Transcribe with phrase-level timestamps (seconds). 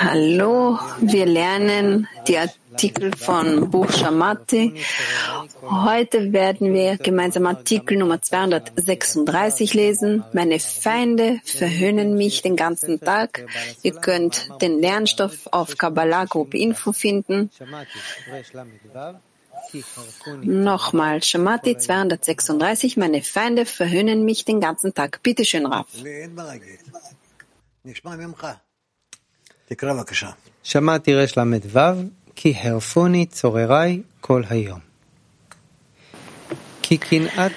[0.00, 4.74] Hallo, wir lernen die Artikel von Buch Shamati.
[5.62, 10.24] Heute werden wir gemeinsam Artikel Nummer 236 lesen.
[10.32, 13.46] Meine Feinde verhöhnen mich den ganzen Tag.
[13.84, 17.48] Ihr könnt den Lernstoff auf Kabbalah Group Info finden.
[20.42, 25.20] Nochmal, Shamati 236, meine Feinde verhöhnen mich den ganzen Tag.
[25.22, 25.86] Bitte schön, Raf.
[30.63, 31.79] שמעתי רל"ו,
[32.35, 34.79] כי הרפוני צורריי כל היום.
[36.81, 37.51] כי קנאת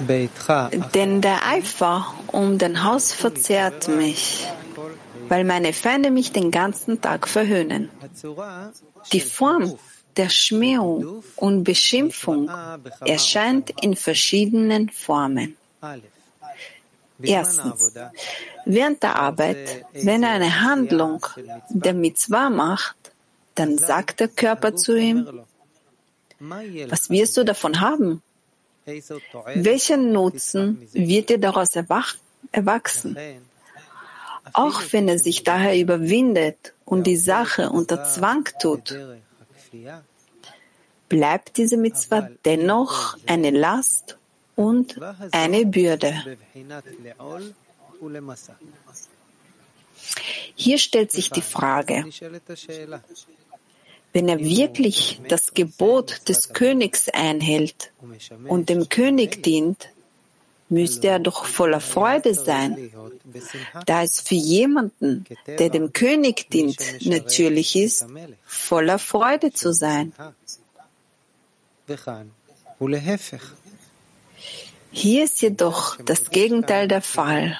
[0.00, 0.52] ביתך...
[0.94, 4.46] Denn der Eifer um den Haus verzehrt mich,
[5.28, 7.90] weil meine Feinde mich den ganzen Tag verhöhnen.
[9.12, 9.64] Die Form
[10.16, 12.50] der Schmähung und Beschimpfung
[13.00, 15.56] erscheint in verschiedenen Formen.
[17.23, 17.93] Erstens,
[18.65, 21.25] während der Arbeit, wenn er eine Handlung
[21.69, 22.95] der Mitzvah macht,
[23.55, 25.43] dann sagt der Körper zu ihm,
[26.39, 28.21] was wirst du davon haben?
[29.55, 33.17] Welchen Nutzen wird dir daraus erwachsen?
[34.53, 38.97] Auch wenn er sich daher überwindet und die Sache unter Zwang tut,
[41.09, 44.17] bleibt diese Mitzvah dennoch eine Last
[44.61, 44.99] und
[45.31, 46.13] eine Bürde.
[50.55, 52.05] Hier stellt sich die Frage,
[54.13, 57.91] wenn er wirklich das Gebot des Königs einhält
[58.47, 59.89] und dem König dient,
[60.69, 62.91] müsste er doch voller Freude sein,
[63.85, 68.05] da es für jemanden, der dem König dient, natürlich ist,
[68.45, 70.13] voller Freude zu sein.
[74.91, 77.59] Hier ist jedoch das Gegenteil der Fall.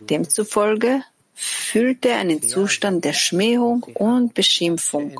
[0.00, 1.02] Demzufolge
[1.34, 5.18] fühlt er einen Zustand der Schmähung und Beschimpfung.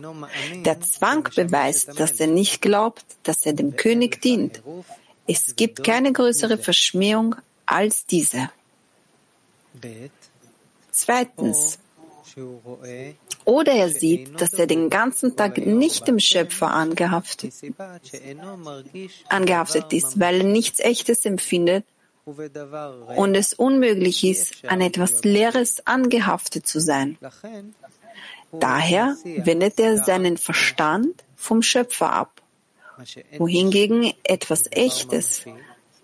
[0.65, 4.63] Der Zwang beweist, dass er nicht glaubt, dass er dem König dient.
[5.27, 8.51] Es gibt keine größere Verschmähung als diese.
[10.91, 11.79] Zweitens,
[13.45, 17.53] oder er sieht, dass er den ganzen Tag nicht dem Schöpfer angehaftet,
[19.29, 21.85] angehaftet ist, weil er nichts Echtes empfindet
[22.25, 27.19] und es unmöglich ist, an etwas Leeres angehaftet zu sein.
[28.53, 32.43] Daher wendet er seinen Verstand vom Schöpfer ab,
[33.39, 35.45] wohingegen etwas Echtes,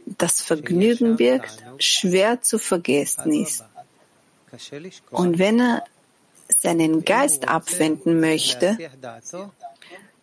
[0.07, 3.65] das Vergnügen birgt, schwer zu vergessen ist.
[5.11, 5.85] Und wenn er
[6.57, 8.79] seinen Geist abwenden möchte,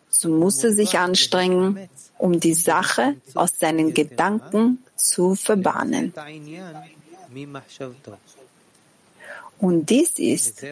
[0.08, 1.88] so muss er sich anstrengen,
[2.18, 6.12] um die Sache aus seinen Gedanken zu verbannen.
[9.58, 10.64] Und dies ist,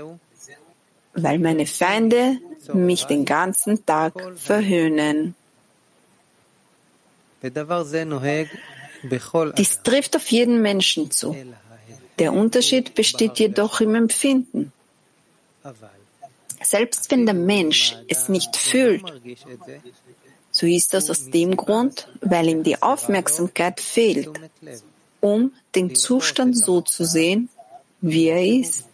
[1.15, 2.39] weil meine Feinde
[2.73, 5.35] mich den ganzen Tag verhöhnen.
[9.59, 11.37] Dies trifft auf jeden Menschen zu.
[12.19, 14.73] Der Unterschied besteht jedoch im Empfinden.
[16.63, 19.03] Selbst wenn der Mensch es nicht fühlt,
[20.51, 24.31] so ist das aus dem Grund, weil ihm die Aufmerksamkeit fehlt,
[25.21, 27.49] um den Zustand so zu sehen,
[28.01, 28.85] wie er ist.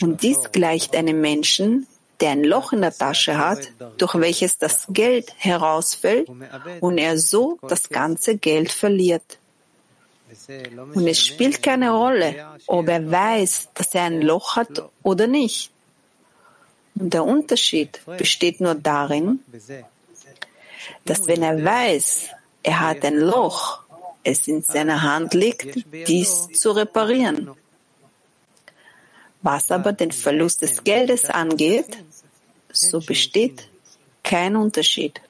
[0.00, 1.86] Und dies gleicht einem Menschen,
[2.20, 6.28] der ein Loch in der Tasche hat, durch welches das Geld herausfällt
[6.80, 9.38] und er so das ganze Geld verliert.
[10.94, 15.70] Und es spielt keine Rolle, ob er weiß, dass er ein Loch hat oder nicht.
[16.94, 19.40] Und der Unterschied besteht nur darin,
[21.04, 22.28] dass wenn er weiß,
[22.62, 23.82] er hat ein Loch,
[24.24, 27.50] es in seiner Hand liegt, dies zu reparieren.
[29.42, 31.98] Was aber den Verlust des Geldes angeht,
[32.72, 33.68] so besteht
[34.22, 35.20] kein Unterschied.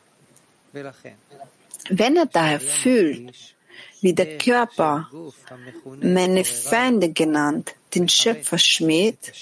[1.91, 3.57] Wenn er daher fühlt,
[4.01, 5.09] wie der Körper,
[6.01, 9.33] meine Feinde genannt, den Schöpfer schmäht,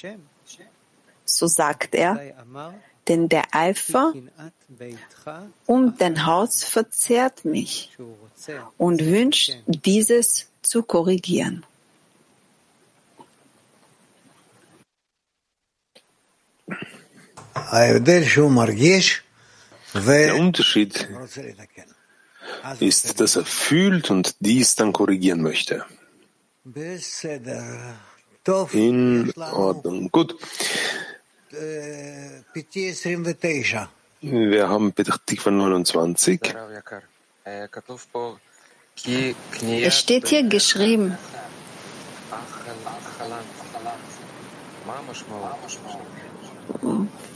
[1.25, 2.35] so sagt er,
[3.09, 4.15] denn der Eifer
[5.67, 7.97] um dein Haus verzehrt mich
[8.77, 11.65] und wünscht, dieses zu korrigieren.
[19.95, 21.09] Der Unterschied
[22.81, 25.85] ist, dass er fühlt und dies dann korrigieren möchte.
[28.73, 30.11] In Ordnung.
[30.11, 30.37] Gut.
[34.21, 36.41] Wir haben Petach 29.
[39.83, 41.17] Es steht hier geschrieben.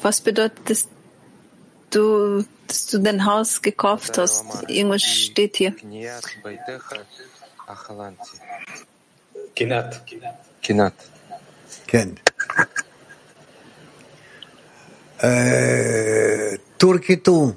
[0.03, 0.89] Was bedeutet das,
[1.95, 4.45] du, dass du dein Haus gekauft hast.
[4.69, 5.75] Irgendwas steht hier.
[9.55, 10.01] Kinat.
[10.63, 10.95] Kinat.
[11.87, 12.19] Ken.
[15.19, 17.57] Äh, Turkitu.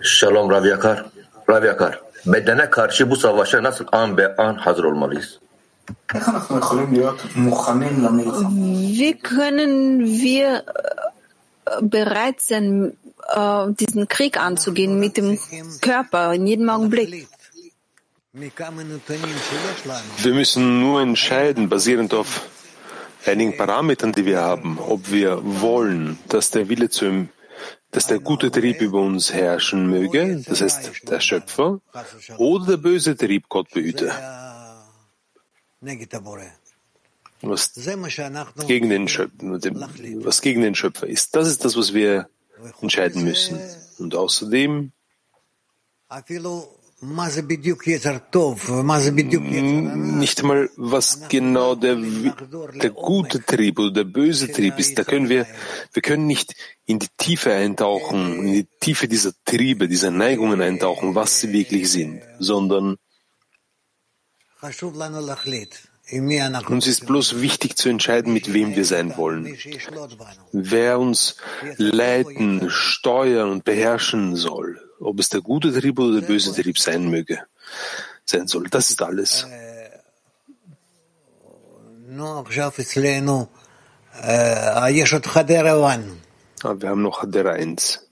[0.00, 1.10] Shalom Rav Yakar.
[1.48, 2.00] Rav Yakar.
[2.26, 5.40] Bedene karşı bu savaşa nasıl an be an hazır olmalıyız?
[8.98, 10.64] Wie können wir
[11.80, 12.96] bereit sein,
[13.80, 15.38] diesen Krieg anzugehen mit dem
[15.80, 17.28] Körper in jedem Augenblick?
[18.32, 22.42] Wir müssen nur entscheiden, basierend auf
[23.24, 27.28] einigen Parametern, die wir haben, ob wir wollen, dass der Wille zu ihm,
[27.90, 31.80] dass der gute Trieb über uns herrschen möge, das heißt der Schöpfer,
[32.36, 34.12] oder der böse Trieb, Gott behüte.
[37.42, 37.72] Was
[38.66, 41.36] gegen den Schöpfer, was gegen den Schöpfer ist.
[41.36, 42.28] Das ist das, was wir
[42.80, 43.60] entscheiden müssen.
[43.98, 44.92] Und außerdem
[50.18, 54.98] nicht mal, was genau der, der gute Trieb oder der böse Trieb ist.
[54.98, 55.46] Da können wir,
[55.92, 56.54] wir können nicht
[56.86, 61.90] in die Tiefe eintauchen, in die Tiefe dieser Triebe, dieser Neigungen eintauchen, was sie wirklich
[61.90, 62.96] sind, sondern
[66.70, 69.56] uns ist bloß wichtig zu entscheiden, mit wem wir sein wollen.
[70.52, 71.36] Wer uns
[71.76, 77.08] leiten, steuern und beherrschen soll ob es der gute Trieb oder der böse Trieb sein
[77.08, 77.46] möge,
[78.24, 78.68] sein soll.
[78.68, 79.46] Das ist alles.
[86.62, 88.02] Aber wir haben noch Hadera 1.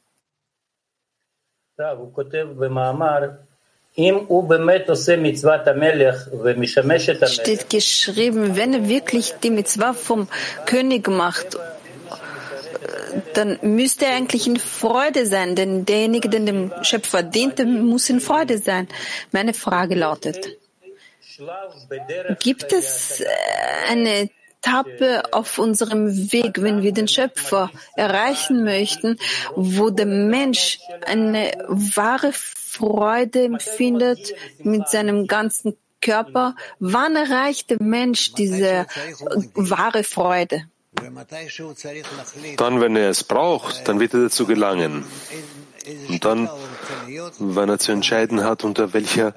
[7.29, 10.29] Steht geschrieben, wenn er wirklich die Mitzvah vom
[10.67, 11.56] König macht
[13.35, 18.20] dann müsste er eigentlich in Freude sein, denn derjenige, der dem Schöpfer dient, muss in
[18.20, 18.88] Freude sein.
[19.32, 20.56] Meine Frage lautet,
[22.41, 23.26] gibt es äh,
[23.91, 24.31] eine
[24.65, 29.19] Etappe auf unserem Weg, wenn wir den Schöpfer erreichen möchten,
[29.55, 34.33] wo der Mensch eine wahre Freude empfindet
[34.63, 36.55] mit seinem ganzen Körper?
[36.79, 38.87] Wann erreicht der Mensch diese
[39.55, 40.65] wahre Freude?
[42.57, 45.05] Dann, wenn er es braucht, dann wird er dazu gelangen.
[46.09, 46.49] Und dann,
[47.39, 49.35] wenn er zu entscheiden hat, unter welcher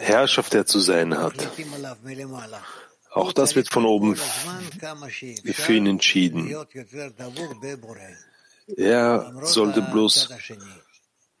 [0.00, 1.48] Herrschaft er zu sein hat.
[3.18, 6.54] Auch das wird von oben für ihn entschieden.
[8.76, 10.28] Er sollte bloß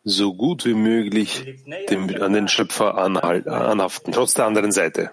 [0.02, 1.44] so gut wie möglich
[1.90, 5.12] dem, an den Schöpfer anhaften, trotz der anderen Seite.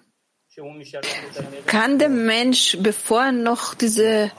[1.66, 4.32] Kann der Mensch, bevor er noch diese äh,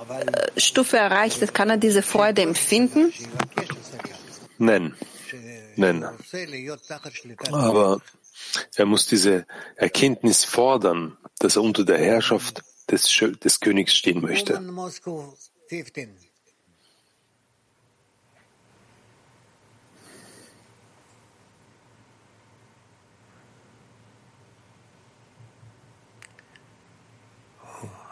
[0.56, 3.12] Stufe erreicht hat, kann er diese Freude empfinden?
[4.56, 4.94] Nein,
[5.76, 6.06] nein.
[7.52, 8.00] Aber
[8.76, 9.46] er muss diese
[9.76, 13.07] Erkenntnis fordern, dass er unter der Herrschaft des,
[13.44, 14.59] des Königs stehen möchte.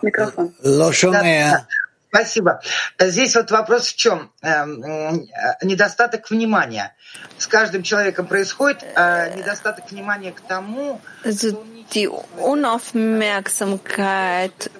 [0.02, 0.56] Микрофон.
[0.64, 1.68] Да,
[2.10, 2.62] спасибо.
[2.98, 4.32] Здесь вот вопрос в чем?
[4.42, 6.96] Недостаток внимания.
[7.38, 11.62] С каждым человеком происходит недостаток внимания к тому, also
[11.93, 14.71] die Unaufmerksamkeit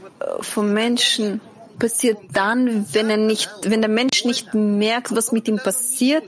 [0.41, 1.41] von Menschen
[1.79, 6.25] passiert dann, wenn er nicht, wenn der Mensch nicht merkt, was mit ihm passiert.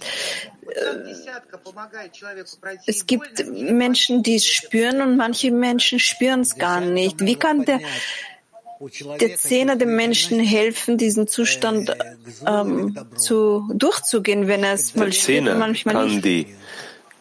[2.86, 7.24] Es gibt Menschen, die es spüren und manche Menschen spüren es gar nicht.
[7.24, 7.80] Wie kann der
[9.20, 11.96] der Zehner dem Menschen helfen, diesen Zustand
[12.46, 16.48] ähm, zu, durchzugehen, wenn er es mal spürt manchmal nicht.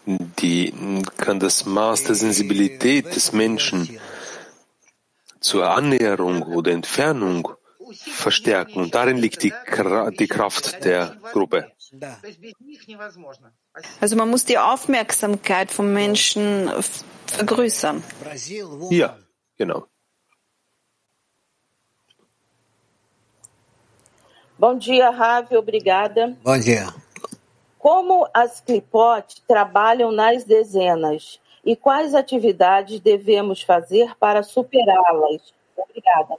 [0.08, 0.74] Die,
[1.18, 4.00] kann das Maß der Sensibilität des Menschen
[5.40, 7.50] zur Annäherung oder Entfernung
[7.92, 8.80] verstärken.
[8.80, 9.54] Und darin liegt die,
[10.20, 11.72] die Kraft der Gruppe.
[14.00, 16.70] Also man muss die Aufmerksamkeit vom Menschen
[17.28, 18.04] vergrößern.
[18.90, 19.18] Ja,
[19.58, 19.88] genau.
[24.58, 26.30] Bom dia, Ravi, obrigada.
[26.42, 26.94] Bom dia.
[27.86, 35.54] Como as clipot trabalham nas dezenas e quais atividades devemos fazer para superá-las?
[35.78, 36.36] Obrigada.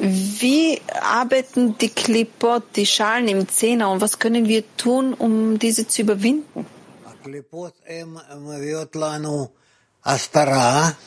[0.00, 5.86] Wie arbeiten die Klipot, die Schalen im Zehner und was können wir tun, um diese
[5.86, 6.66] zu überwinden?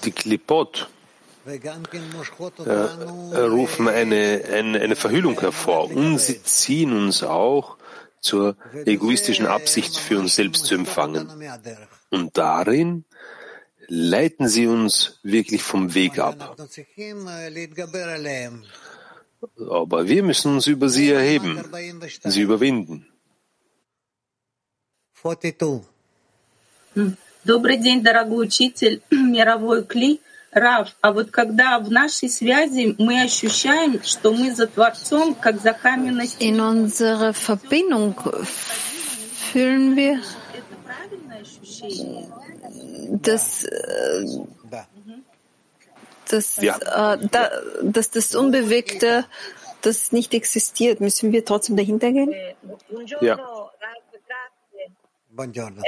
[0.06, 0.88] Die Klipot
[3.33, 7.77] rufen eine, eine, eine Verhüllung hervor und sie ziehen uns auch
[8.21, 11.31] zur egoistischen Absicht für uns selbst zu empfangen.
[12.11, 13.05] Und darin
[13.87, 16.57] leiten sie uns wirklich vom Weg ab.
[19.71, 21.63] Aber wir müssen uns über sie erheben,
[22.25, 23.07] sie überwinden.
[27.45, 30.21] Добрый день, дорогой учитель, мировой кли.
[30.53, 35.75] Рав, а вот когда в нашей связи мы ощущаем, что мы за Творцом, как за
[35.75, 38.15] каменной In unserer Verbindung
[39.53, 40.23] fühlen wir,
[43.23, 43.67] dass,
[46.31, 46.79] dass, Ja.
[47.15, 47.51] äh, da,
[47.83, 49.27] dass das Unbewegte,
[49.83, 51.01] das nicht existiert.
[51.01, 52.35] Müssen wir trotzdem dahinter gehen?
[53.21, 53.37] Ja.
[55.31, 55.83] Buongiorno.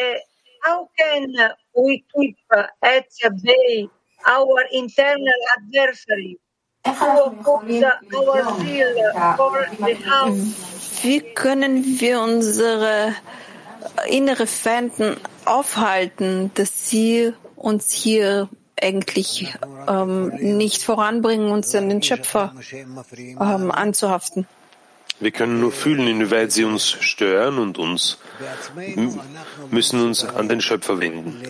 [0.63, 1.33] how can
[1.75, 2.37] we keep
[2.83, 3.07] at
[3.43, 3.89] bay
[4.28, 6.40] our internal adversary?
[11.02, 13.16] Wie können wir unsere
[14.10, 18.50] innere Feinden aufhalten, dass sie uns hier
[18.82, 19.54] eigentlich
[19.88, 20.28] ähm,
[20.58, 24.46] nicht voranbringen, uns an den Schöpfer ähm, anzuhaften?
[25.20, 28.18] Wir können nur fühlen, inwieweit sie uns stören und uns
[29.70, 31.42] müssen uns an den Schöpfer wenden.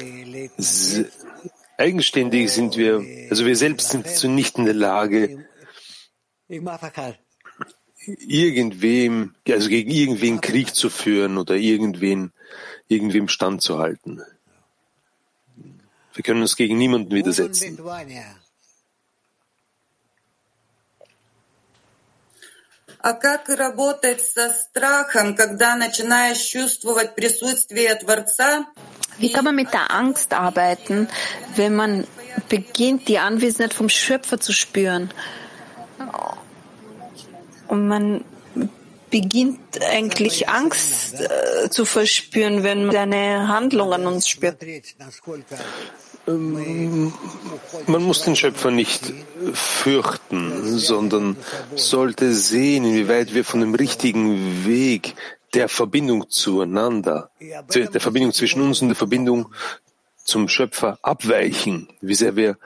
[1.83, 5.45] Eigenständig sind wir, also wir selbst sind so nicht in der Lage,
[8.07, 12.31] irgendwem, also gegen irgendwen Krieg zu führen oder irgendwen,
[12.87, 14.21] irgendwem standzuhalten.
[16.13, 17.77] Wir können uns gegen niemanden widersetzen.
[23.02, 28.66] А как работать со страхом, когда начинаешь чувствовать присутствие Творца?
[29.18, 31.08] Wie kann man mit der Angst arbeiten,
[31.56, 32.06] wenn man
[32.48, 35.10] beginnt, die Anwesenheit vom Schöpfer zu spüren?
[37.68, 38.24] Und man
[39.10, 44.58] beginnt eigentlich Angst äh, zu verspüren, wenn man seine Handlungen uns spürt.
[46.27, 47.13] Ähm,
[47.87, 49.11] Man muss den Schöpfer nicht
[49.53, 51.35] fürchten, sondern
[51.75, 55.15] sollte sehen, inwieweit wir von dem richtigen Weg
[55.53, 57.29] der Verbindung zueinander,
[57.67, 59.53] zu- der Verbindung zwischen uns und der Verbindung
[60.23, 62.57] zum Schöpfer abweichen, wie sehr wir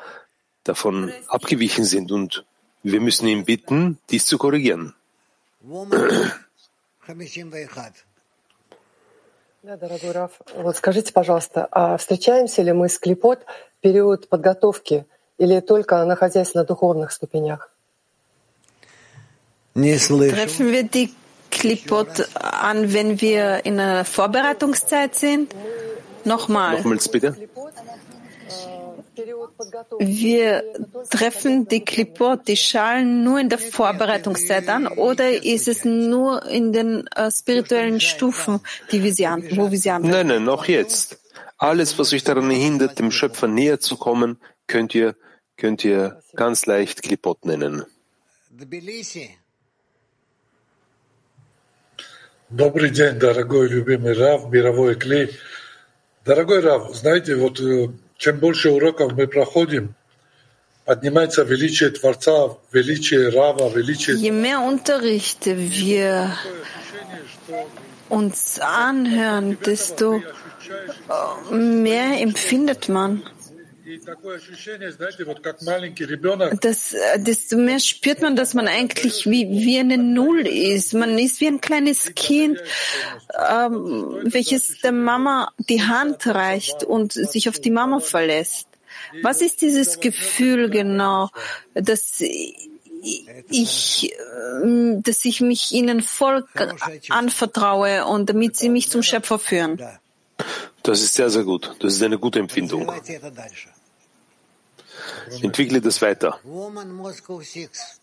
[0.64, 2.12] davon abgewichen sind.
[2.12, 2.46] Und
[2.84, 4.94] wir müssen ihn bitten, dies zu korrigieren.
[9.64, 9.78] Woman 51.
[9.78, 13.40] Да, дорогой Раф, вот скажите, пожалуйста, а встречаемся ли мы с Клипот
[13.78, 15.06] в период подготовки
[15.38, 17.72] или только на хозяйственно-духовных ступенях?
[19.76, 20.36] Не слышу.
[20.36, 21.14] Treffen wir die
[21.50, 25.54] Klipot an, wenn wir in einer Vorbereitungszeit sind?
[26.26, 26.78] Nochmal.
[26.78, 27.36] Nochmals bitte.
[28.99, 30.63] В период подготовки Wir
[31.11, 36.73] treffen die Klipot, die Schalen nur in der Vorbereitungszeit an oder ist es nur in
[36.73, 40.17] den äh, spirituellen Stufen, die wir sie an, wo wir sie anwenden?
[40.17, 41.19] Nein, nein, auch jetzt.
[41.59, 45.15] Alles, was euch daran hindert, dem Schöpfer näher zu kommen, könnt ihr,
[45.57, 47.85] könnt ihr ganz leicht Klipot nennen.
[48.51, 49.39] Тбилиси.
[52.51, 55.31] Добрый день, дорогой любимый Рав, мировой клей.
[56.27, 59.95] Дорогой Рав, знаете, вот э, чем больше уроков мы проходим,
[60.85, 64.17] поднимается величие Творца, величие Рава, величие...
[64.17, 66.33] Je mehr Unterrichte wir
[68.09, 70.23] uns anhören, desto
[71.09, 73.23] äh, mehr empfindet man.
[76.62, 80.94] das, äh, desto mehr spürt man, dass man eigentlich wie, wie eine Null ist.
[80.94, 82.60] Man ist wie ein kleines Kind,
[83.50, 88.68] ähm, welches der Mama die Hand reicht und sich auf die Mama verlässt.
[89.22, 91.30] Was ist dieses Gefühl genau,
[91.74, 92.22] dass
[93.50, 94.14] ich,
[94.64, 96.46] ähm, dass ich mich ihnen voll
[97.10, 99.82] anvertraue und damit sie mich zum Schöpfer führen?
[100.84, 101.76] Das ist sehr, sehr gut.
[101.80, 102.92] Das ist eine gute Empfindung.
[105.27, 105.47] Давайте это дальше.
[105.47, 106.39] Entwickle das weiter.
[106.45, 108.01] Woman Moscow 6.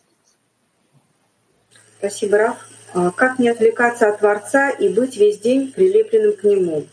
[1.99, 2.57] Спасибо, Раф.
[2.93, 6.87] А Как не отвлекаться от Творца и быть весь день прилепленным к Нему?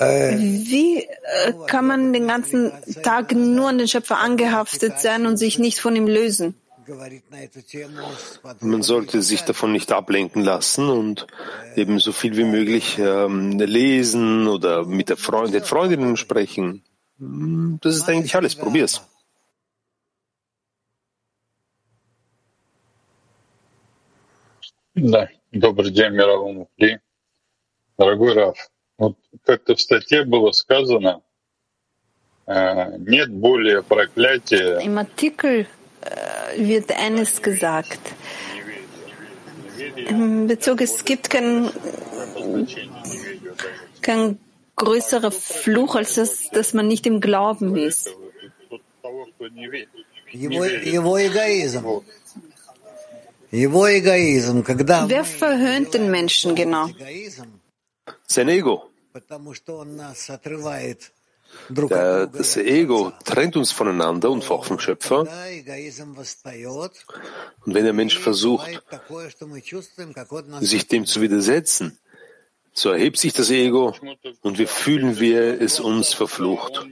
[0.00, 5.58] Wie äh, kann man den ganzen Tag nur an den Schöpfer angehaftet sein und sich
[5.58, 6.54] nicht von ihm lösen?
[6.86, 11.26] Говорит на эту тему с Man sollte sich davon nicht ablenken lassen und
[11.76, 16.82] eben so viel wie möglich ähm, lesen oder mit der Freund, den Freundinnen sprechen.
[17.17, 19.01] Tas está iniciales por vidas.
[24.95, 27.01] Да, добрый день, мировому Фли.
[27.97, 31.21] Дорогой Раф, вот как-то в статье было сказано,
[32.47, 34.79] э, нет более проклятия.
[36.05, 37.99] Äh, wird eines gesagt.
[40.07, 41.69] In Bezug, es gibt kein,
[44.01, 44.37] kein
[44.75, 48.09] größerer Fluch, als das, dass man nicht im Glauben ist.
[53.51, 56.89] Wer verhöhnt den Menschen genau?
[58.27, 58.89] Sein Ego.
[61.69, 65.21] Das Ego trennt uns voneinander und auch vom Schöpfer.
[65.21, 65.29] Und
[67.73, 68.83] wenn der Mensch versucht,
[70.59, 71.97] sich dem zu widersetzen,
[72.77, 73.95] so erhebt sich das Ego
[74.41, 76.85] und wir fühlen wir es uns verflucht.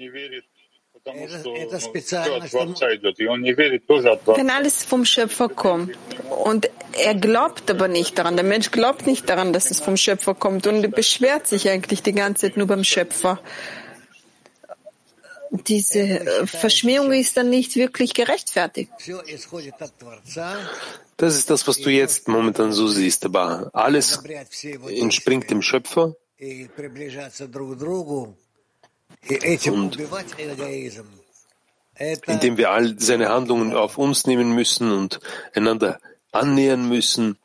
[4.36, 5.98] Wenn alles vom Schöpfer kommt.
[6.30, 8.38] Und er glaubt aber nicht daran.
[8.38, 12.14] Der Mensch glaubt nicht daran, dass es vom Schöpfer kommt und beschwert sich eigentlich die
[12.14, 13.42] ganze Zeit nur beim Schöpfer.
[15.52, 18.92] Diese äh, Verschmähung ist dann nicht wirklich gerechtfertigt.
[21.18, 24.20] Das ist das, was du jetzt momentan so siehst, aber alles
[24.88, 26.16] entspringt dem Schöpfer.
[29.68, 29.98] Und
[32.28, 35.20] indem wir all seine Handlungen auf uns nehmen müssen und
[35.54, 36.00] einander
[36.32, 37.38] annähern müssen,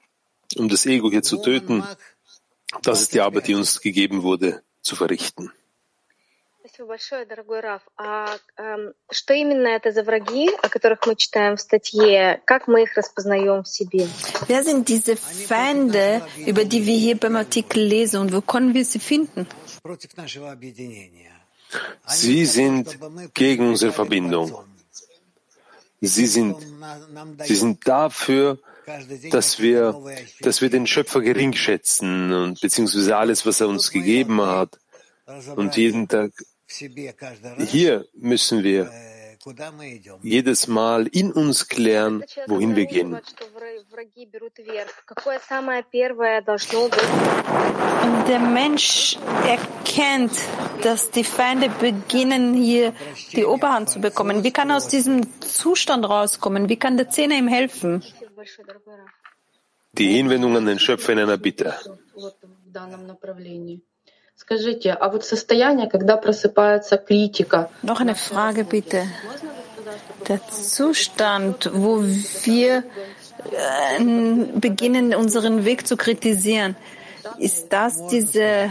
[0.56, 1.84] um das Ego hier zu töten,
[2.82, 5.52] das ist die Arbeit, die uns gegeben wurde, zu verrichten.
[6.77, 7.81] Спасибо большое, дорогой Раф.
[7.97, 12.41] А эм, что именно это за враги, о которых мы читаем в статье?
[12.45, 14.07] Как мы их распознаем в себе?
[14.47, 18.85] Wer sind diese Feinde, über die wir hier beim Artikel lesen und wo können wir
[18.85, 19.45] sie finden?
[19.83, 21.31] против нашего объединения.
[22.07, 22.97] Sie sind
[23.33, 24.63] gegen unsere Verbindung.
[25.99, 26.55] Sie sind,
[27.43, 28.59] sie sind dafür,
[29.31, 29.95] dass wir,
[30.39, 34.79] dass wir den Schöpfer gering schätzen und beziehungsweise alles, was er uns gegeben hat.
[35.55, 36.31] Und jeden Tag
[36.68, 38.90] hier müssen wir
[40.22, 43.18] jedes Mal in uns klären, wohin wir gehen.
[48.28, 50.32] Der Mensch erkennt,
[50.82, 52.92] dass die Feinde beginnen, hier
[53.32, 54.44] die Oberhand zu bekommen.
[54.44, 56.68] Wie kann er aus diesem Zustand rauskommen?
[56.68, 58.04] Wie kann der Zähne ihm helfen?
[59.92, 61.74] Die Hinwendung an den Schöpfer in einer Bitte.
[67.82, 69.02] Noch eine Frage bitte.
[70.28, 72.84] Der Zustand, wo wir
[73.52, 74.04] äh,
[74.54, 76.76] beginnen, unseren Weg zu kritisieren,
[77.38, 78.70] ist das diese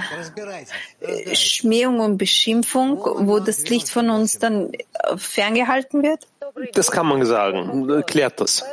[1.00, 6.28] äh, Schmähung und Beschimpfung, wo das Licht von uns dann äh, ferngehalten wird?
[6.74, 8.04] Das kann man sagen.
[8.06, 8.64] Klärt das.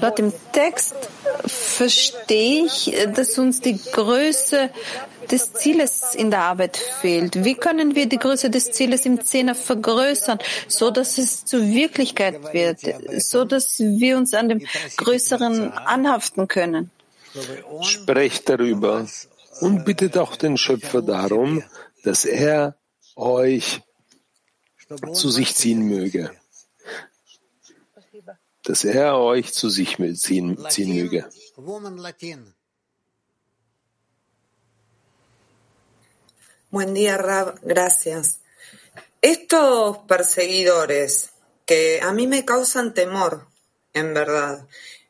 [0.00, 0.94] Laut dem Text
[1.46, 4.70] verstehe ich, dass uns die Größe
[5.30, 7.44] des Zieles in der Arbeit fehlt.
[7.44, 12.52] Wie können wir die Größe des Zieles im Zehner vergrößern, so dass es zur Wirklichkeit
[12.52, 12.80] wird,
[13.22, 14.66] so dass wir uns an dem
[14.96, 16.90] Größeren anhaften können?
[17.82, 19.06] Sprecht darüber
[19.60, 21.62] und bittet auch den Schöpfer darum,
[22.04, 22.76] dass er
[23.16, 23.80] euch
[25.12, 26.30] zu sich ziehen möge.
[28.62, 31.28] Dass er euch zu sich ziehen, ziehen möge.
[36.70, 37.60] Buen día, Rab.
[37.62, 38.40] Gracias.
[39.20, 41.30] Estos perseguidores
[41.66, 43.46] que a mí me causan temor,
[43.92, 44.66] en verdad,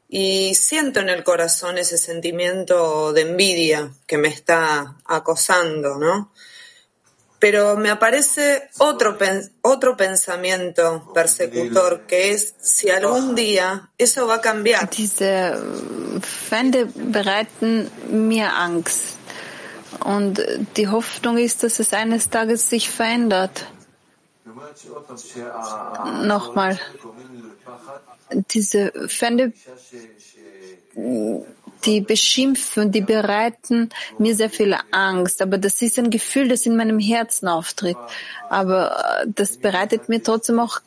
[0.09, 6.33] y siento en el corazón ese sentimiento de envidia que me está acosando, ¿no?
[7.45, 14.37] Pero me aparece otro, pen- otro pensamiento persecutor, que es si algún día eso va
[14.37, 14.89] a cambiar.
[14.89, 19.19] Diese äh, Feinde bereiten mir Angst.
[20.05, 23.67] Und äh, die Hoffnung ist, dass es eines Tages sich verändert.
[26.23, 26.81] Nochmal.
[28.55, 29.53] Diese Feinde,
[31.85, 35.43] die beschimpfen, die bereiten mir sehr viel Angst.
[35.43, 37.97] Aber das ist ein Gefühl, das in meinem Herzen auftritt.
[38.49, 40.81] Aber äh, das bereitet mir trotzdem auch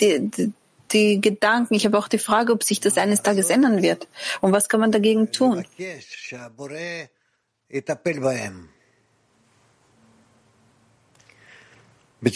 [0.00, 0.52] die, die,
[0.92, 1.74] die Gedanken.
[1.74, 4.08] Ich habe auch die Frage, ob sich das eines Tages ändern wird.
[4.40, 5.64] Und was kann man dagegen tun?
[12.20, 12.34] Mit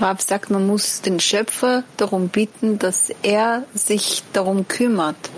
[0.00, 5.30] Rav sagt, man muss den Schöpfer darum bitten, dass er sich darum kümmert.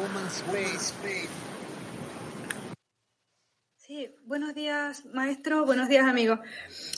[3.87, 5.67] Sí, Buenos días, maestro.
[5.67, 6.39] Buenos días, amigo.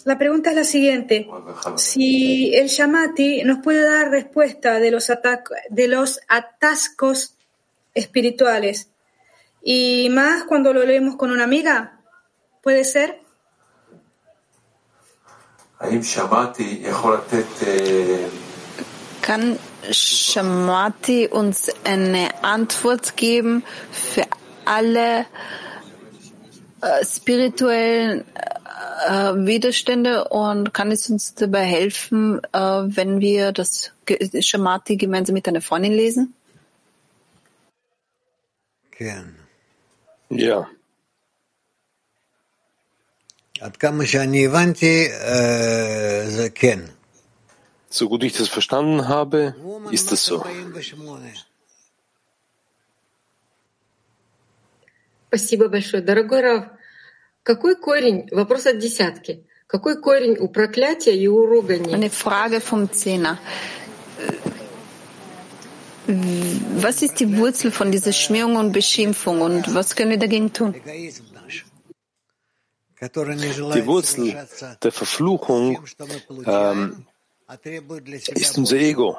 [0.05, 1.29] La pregunta es la siguiente.
[1.77, 5.11] Si el Shamati nos puede dar respuesta de los,
[5.69, 7.37] de los atascos
[7.95, 8.91] espirituales
[9.61, 12.01] y más cuando lo leemos con una amiga,
[12.63, 13.26] ¿puede ser?
[19.23, 19.59] Kann
[19.91, 24.25] Shamati uns eine Antwort geben für
[24.65, 25.27] alle
[26.81, 28.25] äh, spirituellen
[29.07, 33.93] äh, Widerstände und kann es uns dabei helfen, äh, wenn wir das
[34.41, 36.35] Shamati gemeinsam mit einer Freundin lesen?
[40.31, 40.69] Ja.
[47.90, 49.56] So gut ich das verstanden habe,
[49.92, 50.44] ist das so.
[55.28, 56.02] Спасибо большое.
[56.02, 56.66] Дорогой Рав,
[57.44, 61.94] какой корень, вопрос от десятки, какой корень у проклятия и у ругани?
[61.94, 63.38] Eine Frage vom Zehner.
[66.08, 70.76] Was ist die Wurzel von dieser Schmierung und Beschimpfung und was können wir dagegen tun?
[73.01, 74.49] Die Wurzel
[74.83, 75.85] der Verfluchung
[76.47, 77.07] ähm,
[78.35, 79.19] ist unser Ego,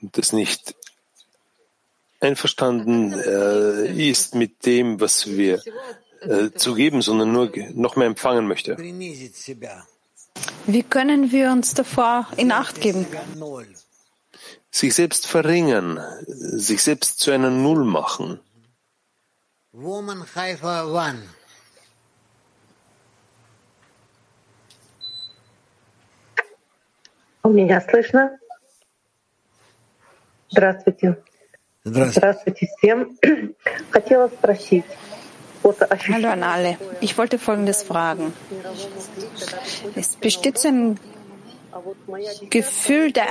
[0.00, 0.76] das nicht
[2.20, 5.60] einverstanden äh, ist mit dem, was wir
[6.20, 8.76] äh, zu geben, sondern nur noch mehr empfangen möchte.
[10.66, 13.06] Wie können wir uns davor in Acht geben?
[14.70, 18.40] Sich selbst verringern, sich selbst zu einer Null machen.
[19.72, 21.22] Woman Haifa One.
[27.45, 28.37] Меня слышно?
[30.49, 31.17] Здравствуйте.
[31.83, 33.17] Здравствуйте всем.
[33.89, 34.85] Хотела спросить.
[35.63, 36.77] Hallo an alle.
[37.01, 38.33] Ich wollte Folgendes fragen.
[39.95, 40.99] Es besteht so ein
[42.50, 43.26] Gefühl der,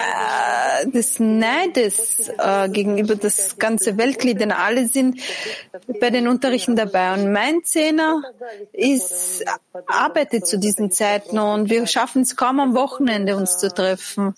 [0.86, 5.20] des Neides äh, gegenüber das ganze Weltglied, denn alle sind
[6.00, 7.14] bei den Unterrichten dabei.
[7.14, 8.22] Und mein Zehner
[8.74, 9.44] ist,
[9.88, 14.36] arbeitet zu diesen Zeiten und wir schaffen es kaum am Wochenende uns zu treffen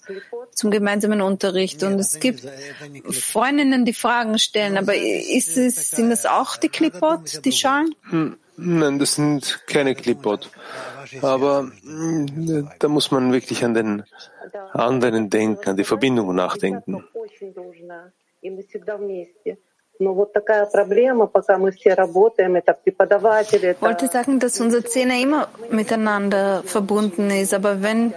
[0.54, 1.84] zum gemeinsamen Unterricht.
[1.84, 2.44] Und es gibt
[3.12, 7.94] Freundinnen, die Fragen stellen, aber ist es, sind das auch die Clipboard, die Schalen?
[8.10, 8.38] Hm.
[8.58, 10.50] Nein, das sind keine Clipboard.
[11.22, 11.72] Aber
[12.80, 14.04] da muss man wirklich an den
[14.74, 17.04] anderen denken, an die Verbindung nachdenken.
[17.20, 17.42] Ich
[23.82, 28.14] wollte sagen, dass unser Zehner immer miteinander verbunden ist, aber wenn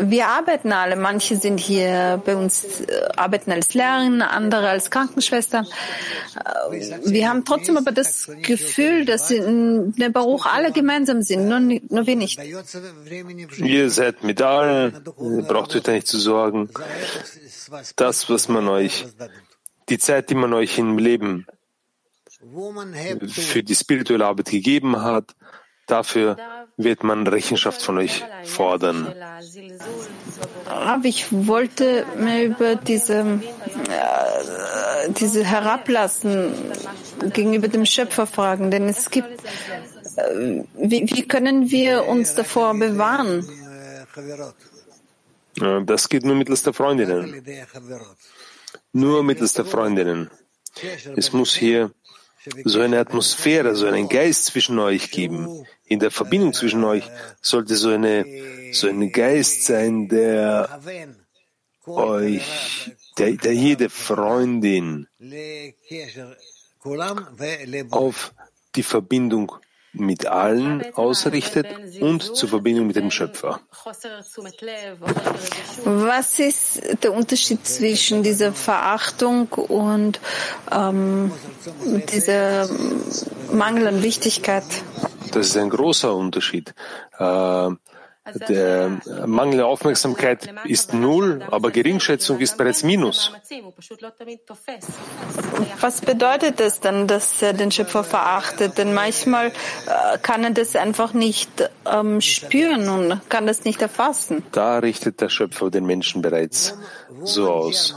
[0.00, 0.96] wir arbeiten alle.
[0.96, 5.66] Manche sind hier bei uns, äh, arbeiten als Lehrerin, andere als Krankenschwestern.
[5.66, 11.60] Äh, wir haben trotzdem aber das Gefühl, dass in der Baruch alle gemeinsam sind, nur,
[11.60, 12.40] nur wir nicht.
[13.58, 15.04] Ihr seid mit allen,
[15.46, 16.70] braucht euch da nicht zu sorgen.
[17.96, 19.06] Das, was man euch,
[19.88, 21.46] die Zeit, die man euch im Leben
[23.28, 25.34] für die spirituelle Arbeit gegeben hat,
[25.86, 26.36] dafür
[26.84, 29.14] wird man Rechenschaft von euch fordern.
[30.66, 36.52] Aber ich wollte mir über diese, äh, diese Herablassen
[37.32, 39.40] gegenüber dem Schöpfer fragen, denn es gibt,
[40.16, 43.46] äh, wie, wie können wir uns davor bewahren?
[45.86, 47.42] Das geht nur mittels der Freundinnen.
[48.92, 50.30] Nur mittels der Freundinnen.
[51.16, 51.90] Es muss hier
[52.64, 55.66] so eine Atmosphäre, so einen Geist zwischen euch geben.
[55.84, 57.04] In der Verbindung zwischen euch
[57.40, 58.24] sollte so eine,
[58.72, 60.80] so ein Geist sein, der
[61.86, 65.08] euch, der, der jede Freundin
[67.90, 68.34] auf
[68.74, 69.52] die Verbindung
[69.92, 71.66] mit allen ausrichtet
[72.00, 73.60] und zur Verbindung mit dem Schöpfer.
[75.84, 80.20] Was ist der Unterschied zwischen dieser Verachtung und
[80.70, 81.32] ähm,
[82.12, 82.68] dieser
[83.52, 84.64] Mangel an Wichtigkeit?
[85.32, 86.74] Das ist ein großer Unterschied.
[87.18, 87.70] Äh,
[88.49, 93.31] der Mangel der Aufmerksamkeit ist null, aber Geringschätzung ist bereits Minus.
[95.79, 98.79] Was bedeutet es dann, dass er den Schöpfer verachtet?
[98.79, 104.43] Denn manchmal äh, kann er das einfach nicht ähm, spüren und kann das nicht erfassen.
[104.51, 106.75] Da richtet der Schöpfer den Menschen bereits
[107.23, 107.95] so aus.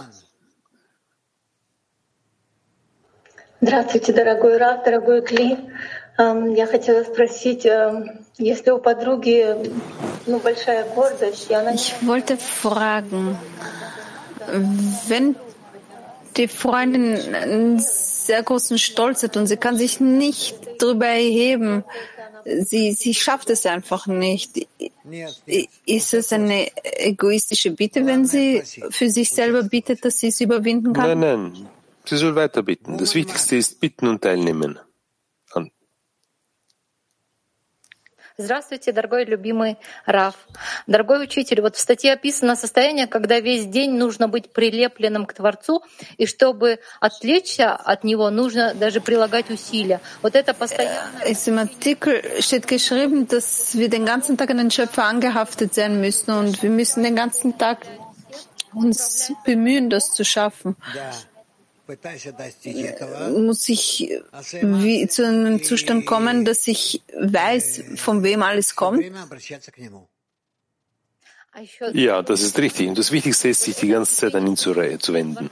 [3.61, 5.57] Здравствуйте, дорогой Рав, дорогой Кли.
[6.21, 7.65] Я хотела спросить,
[8.38, 8.66] ich
[12.08, 13.38] wollte fragen,
[15.08, 15.36] wenn
[16.38, 21.84] die Freundin einen sehr großen Stolz hat und sie kann sich nicht darüber erheben,
[22.46, 24.68] sie, sie schafft es einfach nicht.
[25.86, 30.94] Ist es eine egoistische Bitte, wenn sie für sich selber bittet, dass sie es überwinden
[30.94, 31.20] kann?
[31.20, 31.68] Nein, nein.
[32.06, 32.98] Sie soll weiter bitten.
[32.98, 34.80] Das Wichtigste ist bitten und teilnehmen.
[38.36, 40.36] Здравствуйте, дорогой любимый Раф.
[40.88, 45.84] Дорогой учитель, вот в статье описано состояние, когда весь день нужно быть прилепленным к Творцу,
[46.18, 50.02] и чтобы отвлечься от него, нужно даже прилагать усилия.
[50.24, 51.20] Вот это постоянно...
[51.24, 56.02] Es im Artikel steht geschrieben, dass wir den ganzen Tag an den Schöpfer angehaftet sein
[56.02, 57.86] müssen und wir müssen den ganzen Tag
[58.74, 60.76] uns bemühen, das zu schaffen
[63.38, 64.10] muss ich
[64.62, 69.04] wie zu einem Zustand kommen, dass ich weiß, von wem alles kommt?
[71.94, 72.88] Ja, das ist richtig.
[72.88, 75.52] Und das Wichtigste ist, sich die ganze Zeit an ihn zu, zu wenden.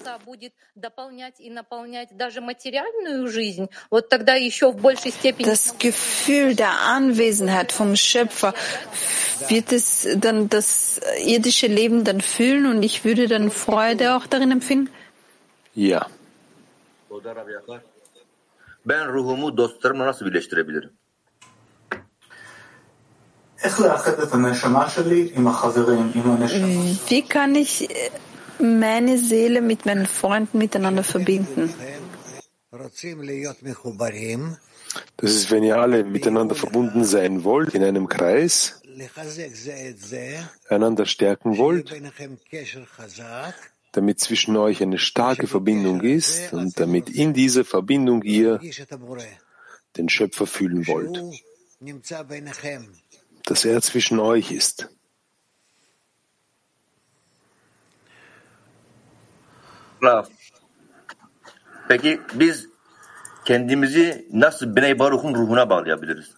[5.45, 8.55] Das Gefühl der Anwesenheit vom Schöpfer
[9.47, 14.51] wird es dann das irdische Leben dann fühlen und ich würde dann Freude auch darin
[14.51, 14.89] empfinden?
[15.75, 16.07] Ja.
[18.85, 20.89] Ben ruhumu dostlarımla nasıl birleştirebilirim?
[27.09, 27.87] Wie kann ich
[28.59, 31.69] meine Seele mit meinen Freunden miteinander verbinden?
[35.17, 38.81] Das ist, wenn ihr alle miteinander verbunden sein wollt, in einem Kreis,
[40.69, 41.91] einander stärken wollt,
[43.91, 48.59] damit zwischen euch eine starke Verbindung ist und damit in dieser Verbindung ihr
[49.97, 51.21] den Schöpfer fühlen wollt,
[53.45, 54.89] dass er zwischen euch ist.
[61.87, 62.67] Peki biz
[63.45, 66.29] kendimizi nasıl Bnei Baruch'un ruhuna bağlayabiliriz?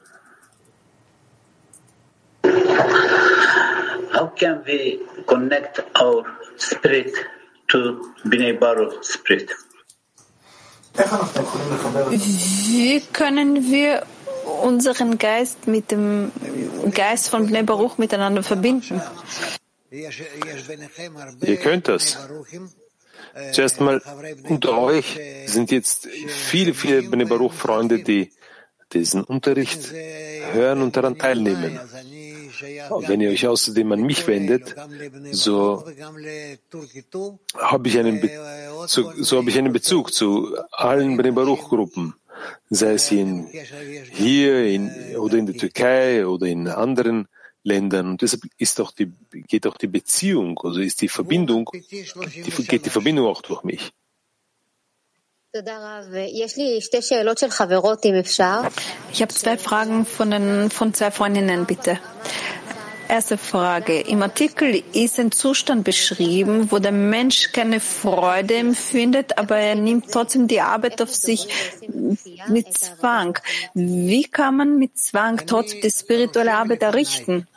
[4.14, 6.26] How can we connect our
[6.58, 7.14] spirit
[7.68, 9.50] to Bnei Baruch spirit?
[12.12, 14.06] Wie können wir
[14.62, 16.32] unseren Geist mit dem
[16.94, 19.02] Geist von Bnei Baruch miteinander verbinden?
[19.92, 22.18] Ihr könnt das.
[23.52, 24.02] Zuerst mal
[24.50, 28.32] unter euch sind jetzt viele, viele Bnei Baruch Freunde, die
[28.92, 29.92] diesen Unterricht
[30.52, 31.80] hören und daran teilnehmen.
[32.62, 34.76] Wenn ihr euch außerdem an mich wendet,
[35.32, 35.84] so
[37.58, 42.16] habe ich einen, Bezug, so habe ich einen Bezug zu allen Bnei Baruch Gruppen,
[42.70, 43.48] sei es in,
[44.12, 47.28] hier in, oder in der Türkei oder in anderen
[47.64, 48.10] Ländern.
[48.12, 49.12] Und deshalb ist auch die,
[49.48, 53.94] geht auch die Beziehung, also ist die Verbindung, die, geht die Verbindung auch durch mich.
[59.12, 62.00] Ich habe zwei Fragen von, den, von zwei Freundinnen, bitte.
[63.08, 64.00] Erste Frage.
[64.00, 70.12] Im Artikel ist ein Zustand beschrieben, wo der Mensch keine Freude empfindet, aber er nimmt
[70.12, 71.48] trotzdem die Arbeit auf sich
[72.48, 73.38] mit Zwang.
[73.76, 77.48] Wie kann man mit Zwang trotzdem die spirituelle Arbeit errichten?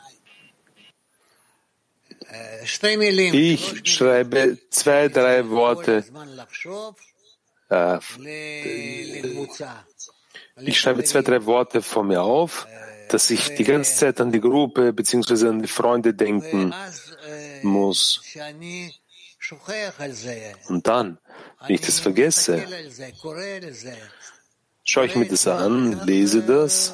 [3.33, 6.03] Ich schreibe zwei, drei Worte.
[7.69, 7.99] Äh,
[10.59, 12.67] ich schreibe zwei, drei Worte von mir auf
[13.07, 15.47] dass ich die ganze Zeit an die Gruppe bzw.
[15.47, 16.73] an die Freunde denken
[17.63, 18.21] muss.
[20.67, 21.17] Und dann,
[21.65, 22.65] wenn ich das vergesse,
[24.83, 26.93] schaue ich mir das an, lese das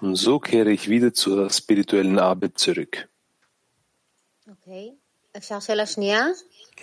[0.00, 3.08] und so kehre ich wieder zur spirituellen Arbeit zurück.
[4.50, 4.94] Okay.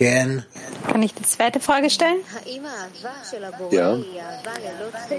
[0.00, 2.20] Kann ich die zweite Frage stellen?
[3.70, 3.98] Ja.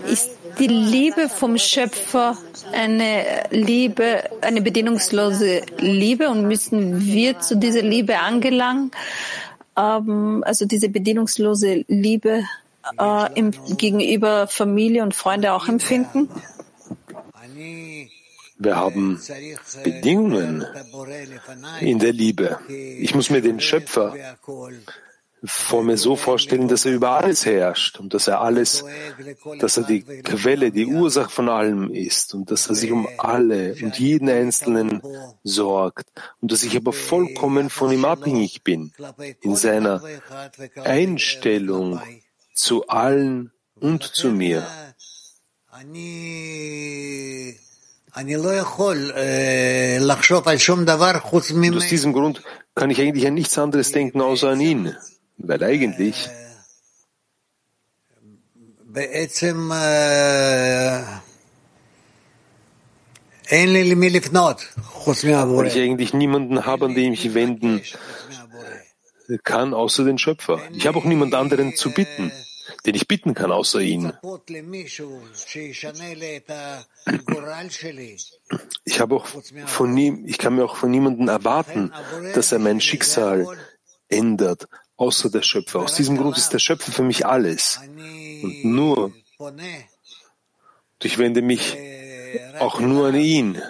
[0.08, 2.36] Ist die Liebe vom Schöpfer
[2.74, 8.90] eine Liebe, eine bedingungslose Liebe und müssen wir zu dieser Liebe angelangen?
[9.78, 12.44] Ähm, also diese bedingungslose Liebe
[13.00, 16.28] äh, im, gegenüber Familie und Freunde auch empfinden?
[18.64, 19.20] Wir haben
[19.84, 20.64] Bedingungen
[21.80, 22.60] in der Liebe.
[22.70, 24.16] Ich muss mir den Schöpfer
[25.44, 28.86] vor mir so vorstellen, dass er über alles herrscht und dass er alles,
[29.58, 33.76] dass er die Quelle, die Ursache von allem ist und dass er sich um alle
[33.82, 35.02] und jeden Einzelnen
[35.44, 36.08] sorgt
[36.40, 38.94] und dass ich aber vollkommen von ihm abhängig bin
[39.42, 40.04] in seiner
[40.84, 42.00] Einstellung
[42.54, 44.68] zu allen und zu mir.
[51.76, 52.44] Und aus diesem Grund
[52.76, 54.96] kann ich eigentlich an nichts anderes denken außer an ihn,
[55.38, 56.30] weil eigentlich
[65.58, 67.82] weil ich eigentlich niemanden habe, an den ich wenden
[69.44, 70.60] kann, außer den Schöpfer.
[70.74, 72.32] Ich habe auch niemanden anderen zu bitten
[72.86, 74.12] den ich bitten kann, außer ihn.
[78.84, 79.28] Ich habe auch
[79.66, 81.92] von nie, ich kann mir auch von niemandem erwarten,
[82.34, 83.46] dass er mein Schicksal
[84.10, 84.68] ändert,
[84.98, 85.80] außer der Schöpfer.
[85.80, 87.80] Aus diesem Grund ist der Schöpfer für mich alles.
[88.44, 89.14] Und nur,
[91.04, 91.78] ich wende mich
[92.60, 93.62] auch nur an ihn.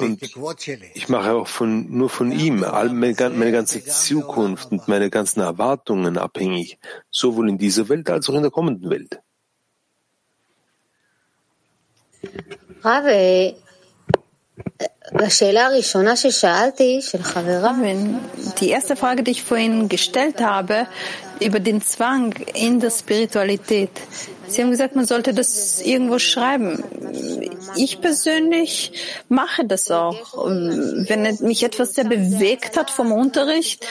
[0.00, 0.22] Und
[0.94, 5.40] ich mache auch von, nur von ihm all meine, meine ganze Zukunft und meine ganzen
[5.40, 6.78] Erwartungen abhängig,
[7.10, 9.20] sowohl in dieser Welt als auch in der kommenden Welt.
[12.82, 13.54] Rabbi,
[18.60, 20.86] die erste Frage, die ich vorhin gestellt habe,
[21.40, 23.90] über den Zwang in der Spiritualität.
[24.48, 26.82] Sie haben gesagt, man sollte das irgendwo schreiben.
[27.76, 28.92] Ich persönlich
[29.28, 30.46] mache das auch.
[30.46, 33.86] Wenn mich etwas sehr bewegt hat vom Unterricht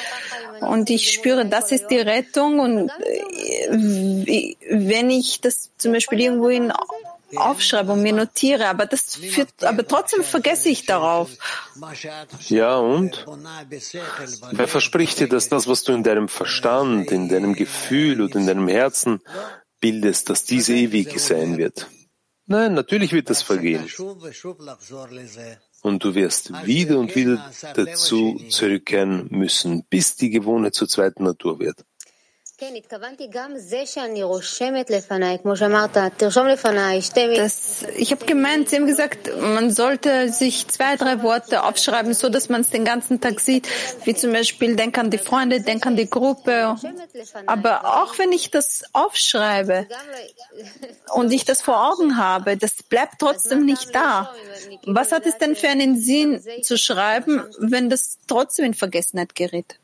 [0.62, 6.50] und ich spüre, das ist die Rettung und äh, wenn ich das zum Beispiel irgendwo
[6.50, 6.72] in
[7.36, 11.30] aufschreibe und mir notiere, aber das führt, aber trotzdem vergesse ich darauf.
[12.48, 13.26] Ja, und?
[14.52, 18.48] Wer verspricht dir, dass das, was du in deinem Verstand, in deinem Gefühl und in
[18.48, 19.22] deinem Herzen
[19.80, 21.88] bildest, dass diese ewig sein wird?
[22.52, 23.86] Nein, natürlich wird das vergehen.
[25.82, 31.60] Und du wirst wieder und wieder dazu zurückkehren müssen, bis die Gewohnheit zur zweiten Natur
[31.60, 31.86] wird.
[37.36, 42.30] Das, ich habe gemeint, Sie haben gesagt, man sollte sich zwei, drei Worte aufschreiben, so
[42.30, 43.68] dass man es den ganzen Tag sieht,
[44.06, 46.76] wie zum Beispiel, denk an die Freunde, denk an die Gruppe.
[47.48, 49.88] Aber auch wenn ich das aufschreibe
[51.14, 54.32] und ich das vor Augen habe, das bleibt trotzdem nicht da.
[54.86, 59.81] Was hat es denn für einen Sinn zu schreiben, wenn das trotzdem in Vergessenheit gerät?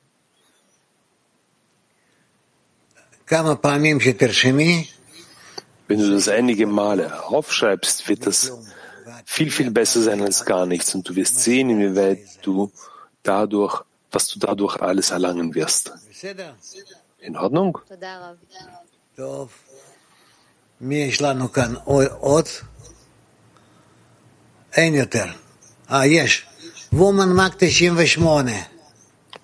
[5.87, 8.51] Wenn du das einige Male aufschreibst, wird das
[9.25, 12.71] viel, viel besser sein als gar nichts und du wirst sehen, inwieweit du
[13.23, 15.91] dadurch, was du dadurch alles erlangen wirst.
[17.19, 17.79] In Ordnung?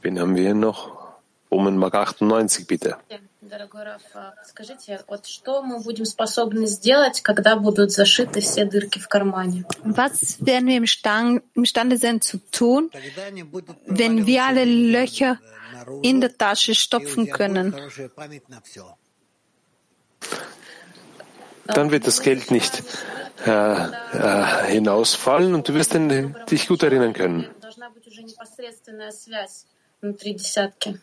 [0.01, 0.79] Wen haben wir noch?
[1.49, 2.97] Woman Mark 98, bitte.
[3.53, 4.01] Дорогой Раф,
[4.47, 9.63] скажите, вот что мы будем способны сделать, когда будут зашиты все дырки в кармане?
[9.83, 10.77] Was werden wir
[11.53, 12.89] imstande sein zu tun,
[13.85, 15.37] wenn wir alle Löcher
[16.01, 17.75] in der Tasche stopfen können?
[21.67, 22.81] Dann wird das Geld nicht
[23.45, 27.47] äh, äh, hinausfallen und du wirst dich gut erinnern können.
[30.01, 30.99] Внутри десятки.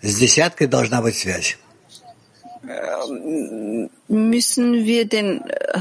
[0.00, 1.58] С десяткой должна быть связь.
[4.08, 5.78] Müssen wir den äh,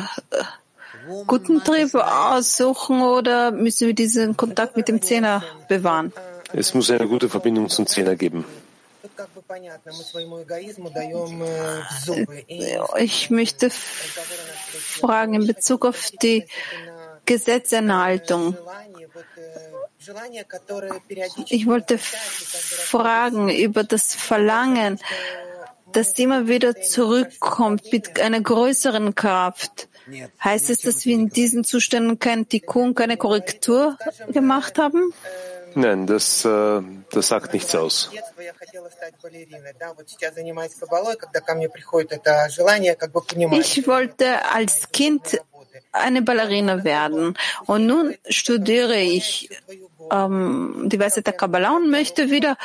[1.28, 6.12] guten Trieb aussuchen oder müssen wir diesen Kontakt mit dem Zehner bewahren?
[6.54, 8.46] Es muss eine gute Verbindung zum Zehner geben.
[12.98, 13.70] Ich möchte
[15.00, 16.46] fragen in Bezug auf die
[17.26, 18.58] Gesetzerhaltung.
[21.49, 25.01] Ich wollte fragen über das Verlangen,
[25.93, 29.89] das immer wieder zurückkommt mit einer größeren Kraft.
[30.43, 35.13] Heißt es, dass wir in diesen Zuständen kein Tikkun, keine Korrektur gemacht haben?
[35.75, 38.11] Nein, das, äh, das sagt nichts aus.
[43.53, 45.41] Ich wollte als Kind
[45.93, 49.51] eine Ballerina werden und nun studiere ich
[50.12, 52.58] ähm, die Weise der Kabbalah und möchte wieder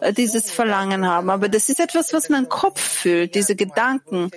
[0.00, 1.30] äh, dieses Verlangen haben.
[1.30, 4.30] Aber das ist etwas, was mein Kopf fühlt, diese Gedanken.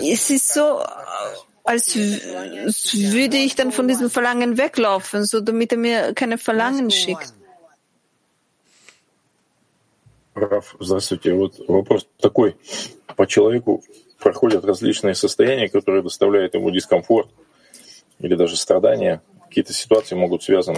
[0.00, 0.84] Äh, es ist so, äh,
[1.64, 7.32] als würde ich dann von diesem Verlangen weglaufen, so damit er mir keine Verlangen schickt.
[10.36, 11.32] Раф, здравствуйте.
[11.34, 12.56] Вот вопрос такой.
[13.16, 13.82] По человеку
[14.18, 17.30] проходят различные состояния, которые доставляют ему дискомфорт
[18.21, 19.21] Или даже страдания.
[19.47, 20.75] Какие-то ситуации могут связаны.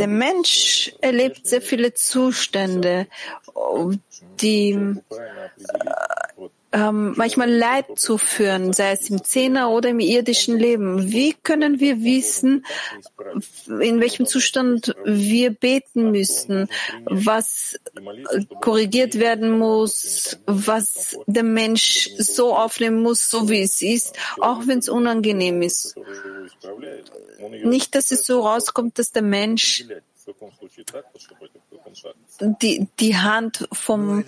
[6.73, 11.11] Ähm, manchmal Leid zuführen, sei es im Zehner oder im irdischen Leben.
[11.11, 12.65] Wie können wir wissen,
[13.67, 16.67] in welchem Zustand wir beten müssen,
[17.05, 17.79] was
[18.59, 24.79] korrigiert werden muss, was der Mensch so aufnehmen muss, so wie es ist, auch wenn
[24.79, 25.95] es unangenehm ist.
[27.63, 29.85] Nicht, dass es so rauskommt, dass der Mensch
[32.61, 34.23] die, die Hand vom,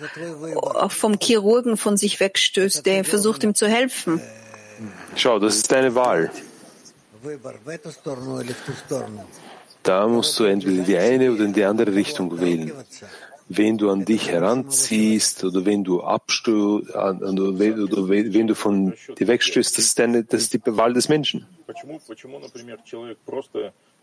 [0.88, 4.20] vom Chirurgen von sich wegstößt, der versucht ihm zu helfen.
[5.14, 6.30] Schau, das ist deine Wahl.
[9.82, 12.72] Da musst du entweder die eine oder in die andere Richtung wählen.
[13.48, 19.78] Wen du an dich heranziehst oder wen du abstößt oder wen du von dir wegstößt,
[19.78, 21.46] das ist, deine, das ist die Wahl des Menschen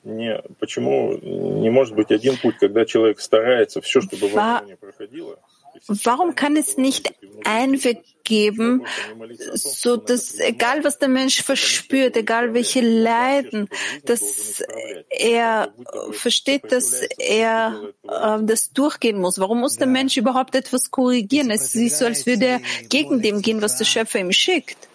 [0.05, 5.39] Не, почему не может быть один путь, когда человек старается все, чтобы в не проходило?
[5.87, 7.13] Warum kann es nicht
[7.45, 8.85] einen Weg geben,
[9.55, 13.69] so dass egal was der Mensch verspürt, egal welche Leiden,
[14.05, 14.63] dass
[15.11, 15.73] er
[16.11, 19.39] versteht, dass er äh, das durchgehen muss?
[19.39, 21.51] Warum muss der Mensch überhaupt etwas korrigieren?
[21.51, 24.89] Es ist so, als würde er gegen dem gehen, was der Schöpfer ihm schickt.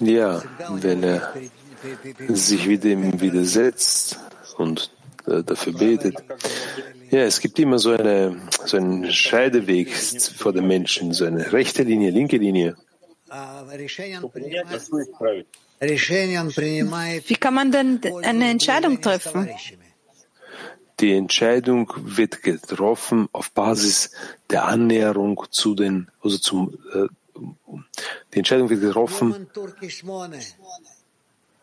[0.00, 1.32] Ja, wenn er
[2.28, 4.18] sich wieder ihm widersetzt
[4.57, 4.91] und
[5.27, 6.15] äh, dafür betet.
[7.11, 8.35] Ja, es gibt immer so, eine,
[8.65, 12.75] so einen Scheideweg vor den Menschen, so eine rechte Linie, linke Linie.
[17.27, 19.49] Wie kann man denn eine Entscheidung treffen?
[20.99, 24.11] Die Entscheidung wird getroffen auf Basis
[24.49, 27.07] der Annäherung zu den, also zum, äh,
[28.33, 29.47] die Entscheidung wird getroffen,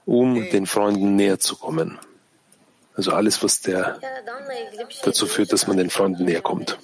[0.04, 1.98] um den Freunden näher zu kommen.
[3.00, 3.98] Also alles, was der
[5.02, 6.76] dazu führt, dass man den Freunden näher kommt.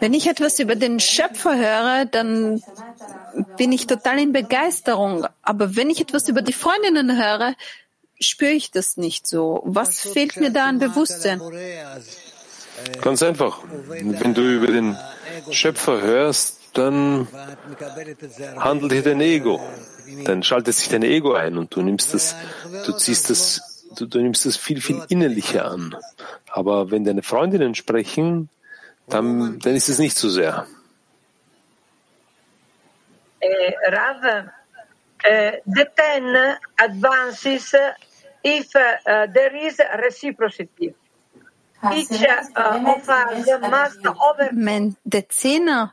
[0.00, 2.62] Wenn ich etwas über den Schöpfer höre, dann
[3.56, 5.26] bin ich total in Begeisterung.
[5.40, 7.54] Aber wenn ich etwas über die Freundinnen höre,
[8.20, 9.62] spüre ich das nicht so.
[9.64, 11.40] Was fehlt mir da an Bewusstsein?
[13.00, 13.62] Ganz einfach.
[13.88, 14.98] Wenn du über den
[15.50, 17.26] Schöpfer hörst, dann
[18.58, 19.62] handelt hier dein Ego.
[20.24, 22.36] Dann schaltet sich dein Ego ein und du nimmst das,
[22.86, 25.96] du ziehst das, du, du nimmst das viel, viel innerlicher an.
[26.50, 28.48] Aber wenn deine Freundinnen sprechen,
[29.08, 30.66] dann, dann ist es nicht so sehr.
[33.40, 34.48] Eh, Rav,
[35.24, 37.74] eh, the ten advances
[38.42, 40.94] if uh, there is reciprocity.
[41.92, 44.48] Each uh, of us must over...
[45.04, 45.92] Der Zehner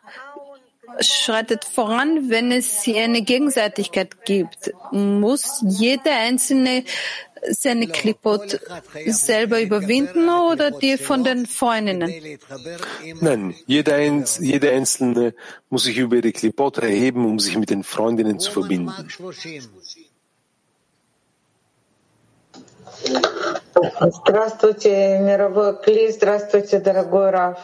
[1.01, 4.73] schreitet voran, wenn es hier eine Gegenseitigkeit gibt.
[4.93, 6.85] Muss jeder Einzelne
[7.49, 8.61] seine Klipot
[9.07, 12.13] selber überwinden oder die von den Freundinnen?
[13.21, 15.35] Nein, jeder, Einz jeder Einzelne
[15.69, 18.93] muss sich über die Klipot erheben, um sich mit den Freundinnen zu verbinden.
[24.11, 27.59] Здравствуйте, мировой Кли, здравствуйте, дорогой Раф.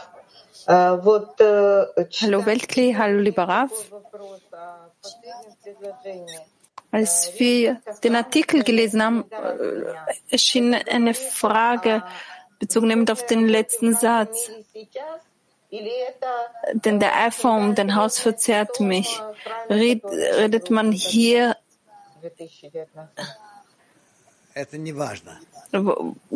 [0.67, 3.71] Hallo Weltkli, hallo lieber Rav.
[6.91, 9.23] Als wir den Artikel gelesen haben,
[10.29, 12.03] erschien eine Frage
[12.59, 14.51] bezogen auf den letzten Satz.
[16.73, 19.21] Denn der Eifer um dein Haus verzehrt mich.
[19.69, 21.55] Redet man hier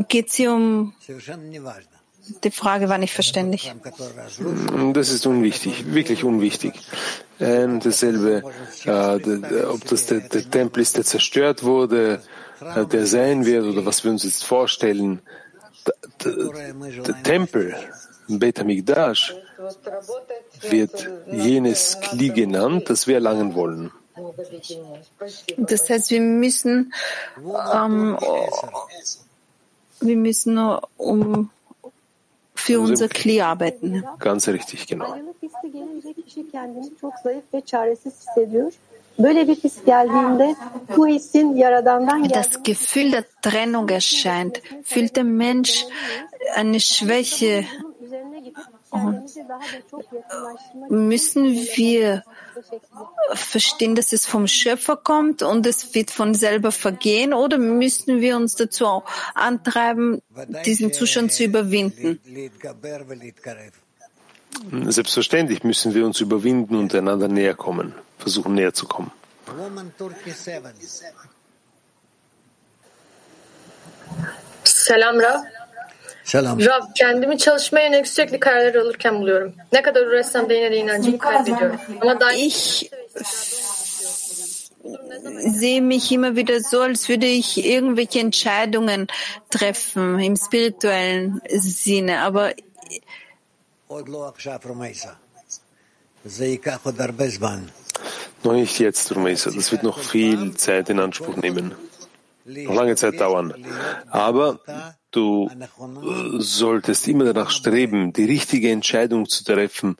[0.07, 0.93] Geht es hier um
[2.43, 3.74] die Frage war nicht verständlich.
[4.93, 6.74] Das ist unwichtig, wirklich unwichtig.
[7.39, 8.43] Ähm, dasselbe,
[8.86, 12.22] äh, ob das der, der, Tempel ist, der zerstört wurde,
[12.61, 15.22] äh, der sein wird oder was wir uns jetzt vorstellen.
[16.24, 16.34] Der,
[17.01, 17.76] der Tempel,
[18.28, 19.36] Beit HaMikdash,
[20.69, 23.91] wird jenes Kli genannt, das wir erlangen wollen.
[25.57, 26.93] Das heißt, wir müssen,
[27.74, 28.17] ähm,
[30.01, 30.57] wir müssen
[30.97, 31.49] um
[32.62, 34.03] für unser Kli arbeiten.
[34.20, 35.16] Ganz richtig, genau.
[42.30, 45.86] Das Gefühl der Trennung erscheint, fühlt der Mensch
[46.55, 47.66] eine Schwäche.
[48.91, 49.23] Und
[50.89, 52.23] müssen wir
[53.33, 58.35] verstehen, dass es vom Schöpfer kommt und es wird von selber vergehen oder müssen wir
[58.35, 60.21] uns dazu antreiben,
[60.65, 62.19] diesen Zustand zu überwinden?
[64.91, 69.11] Selbstverständlich müssen wir uns überwinden und einander näher kommen, versuchen näher zu kommen.
[74.65, 75.61] Salam Rav.
[76.65, 79.53] Rav, kendimi çalışmaya yönelik sürekli kararlar alırken buluyorum.
[79.74, 81.76] Ne kadar uğraşsam da yine de inancımı kaybediyorum.
[82.01, 82.91] Ama daima Ich
[85.59, 89.07] sehe mich immer wieder so, als würde ich irgendwelche Entscheidungen
[89.49, 92.22] treffen im spirituellen Sinne.
[92.22, 92.53] Aber
[98.43, 99.51] Noch nicht jetzt, Rumesa.
[99.51, 101.76] Das wird noch viel Zeit in Anspruch nehmen.
[102.45, 103.53] Noch lange Zeit dauern.
[104.09, 104.59] Aber
[105.12, 105.49] Du
[106.38, 109.97] solltest immer danach streben, die richtige Entscheidung zu treffen,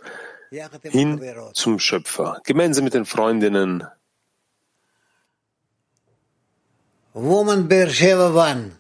[0.84, 1.22] hin
[1.54, 3.84] zum Schöpfer, gemeinsam mit den Freundinnen.
[7.14, 8.72] Woman Beersheba One.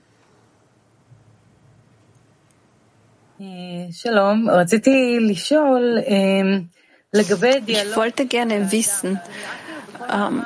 [3.37, 4.05] Ich
[7.95, 9.19] wollte gerne wissen,
[10.09, 10.45] ähm,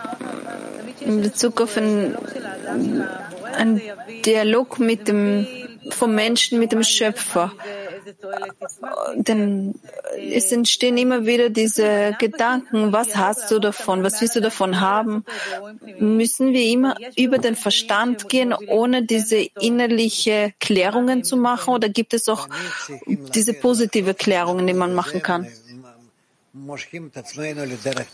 [1.02, 2.18] in Bezug auf einen,
[3.56, 3.82] einen
[4.26, 5.46] Dialog mit dem
[5.90, 7.52] vom Menschen mit dem Schöpfer.
[9.16, 9.76] Denn
[10.18, 15.26] es entstehen immer wieder diese Gedanken, was hast du davon, was willst du davon haben?
[16.00, 21.74] Müssen wir immer über den Verstand gehen, ohne diese innerliche Klärungen zu machen?
[21.74, 22.48] Oder gibt es auch
[23.34, 25.48] diese positive Klärungen, die man machen kann?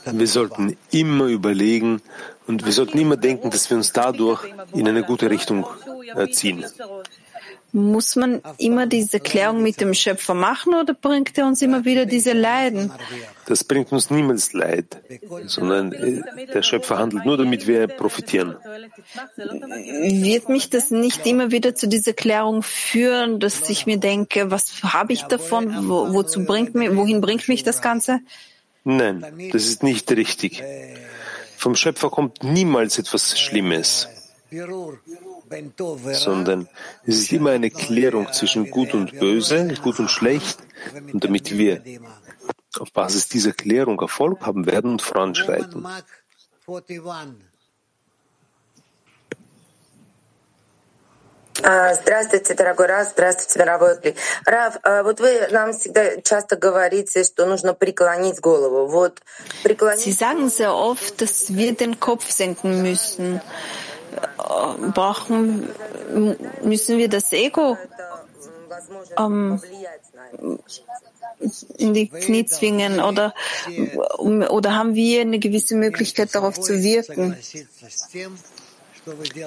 [0.05, 2.01] Wir sollten immer überlegen
[2.47, 4.43] und wir sollten immer denken, dass wir uns dadurch
[4.73, 5.67] in eine gute Richtung
[6.15, 6.65] äh, ziehen.
[7.73, 12.05] Muss man immer diese Klärung mit dem Schöpfer machen oder bringt er uns immer wieder
[12.05, 12.91] diese Leiden?
[13.45, 15.01] Das bringt uns niemals Leid,
[15.45, 16.21] sondern äh,
[16.53, 18.55] der Schöpfer handelt nur, damit wir profitieren.
[19.35, 24.83] Wird mich das nicht immer wieder zu dieser Klärung führen, dass ich mir denke, was
[24.83, 25.89] habe ich davon?
[25.89, 28.19] Wo, wozu bringt mir, wohin bringt mich das Ganze?
[28.83, 30.63] Nein, das ist nicht richtig.
[31.57, 34.07] Vom Schöpfer kommt niemals etwas Schlimmes,
[36.12, 36.68] sondern
[37.04, 40.58] es ist immer eine Klärung zwischen Gut und Böse, Gut und Schlecht.
[41.12, 41.82] Und damit wir
[42.78, 45.86] auf Basis dieser Klärung Erfolg haben werden und voranschreiten.
[51.62, 54.14] А, Здравствуйте, дорогой Рав, здравствуйте, мировой Кли.
[54.44, 58.86] Рав, а вот вы нам всегда часто говорите, что нужно преклонить голову.
[58.86, 63.40] Вот Sie преклонить sagen sehr oft, dass wir den Kopf senken müssen.
[64.93, 65.67] Brauchen,
[66.63, 67.77] müssen wir das Ego
[69.17, 69.61] ähm,
[71.77, 73.33] in die Knie zwingen oder,
[74.17, 77.35] oder haben wir eine gewisse Möglichkeit darauf zu wirken?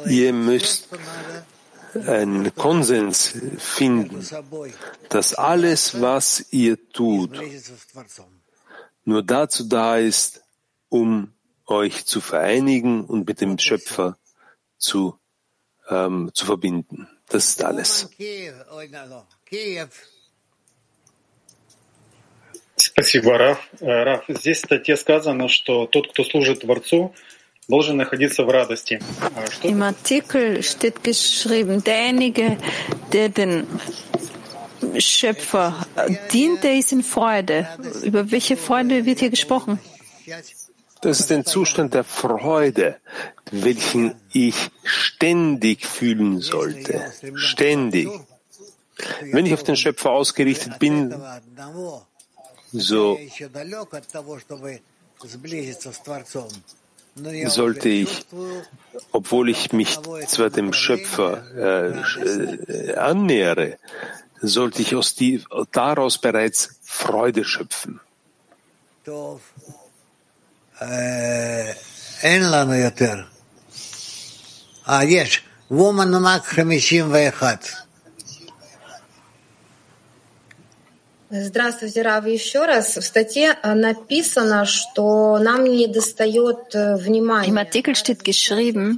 [0.06, 0.88] Ihr müsst
[2.06, 4.26] einen Konsens finden,
[5.08, 7.40] dass alles, was ihr tut,
[9.04, 10.42] nur dazu da ist,
[10.88, 11.32] um
[11.66, 14.16] euch zu vereinigen und mit dem Schöpfer
[14.83, 15.19] zu,
[15.89, 17.07] ähm, zu verbinden.
[17.29, 18.09] Das ist alles.
[22.77, 23.69] Спасибо, Раф.
[23.81, 27.13] Э, Раф, здесь в статье сказано, что тот, кто служит Творцу,
[27.67, 28.99] должен находиться в радости.
[29.21, 32.57] А Что Im Artikel steht geschrieben, derjenige,
[33.13, 33.67] der den
[34.97, 35.75] Schöpfer
[36.33, 37.67] dient, der ist in Freude.
[38.03, 39.79] Über welche Freude wird hier gesprochen?
[41.04, 42.96] Das ist ein Zustand der Freude,
[43.50, 47.12] welchen ich ständig fühlen sollte.
[47.34, 48.08] Ständig.
[49.20, 51.14] Wenn ich auf den Schöpfer ausgerichtet bin,
[52.72, 53.18] so
[57.46, 58.26] sollte ich,
[59.12, 61.90] obwohl ich mich zwar dem Schöpfer äh,
[62.22, 63.78] äh, annähere,
[64.40, 68.00] sollte ich aus die, daraus bereits Freude schöpfen.
[72.23, 73.15] אין לנו יותר.
[74.89, 75.41] אה, יש.
[75.71, 77.89] וומן מק 51.
[81.31, 82.97] Здравствуйте, Рав, еще раз.
[82.97, 87.53] В статье а, написано, что нам не достает э, Im внимания.
[87.55, 88.97] Artikel steht geschrieben,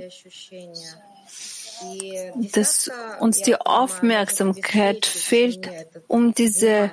[2.53, 2.89] dass
[3.20, 5.68] uns die Aufmerksamkeit fehlt,
[6.07, 6.91] um diese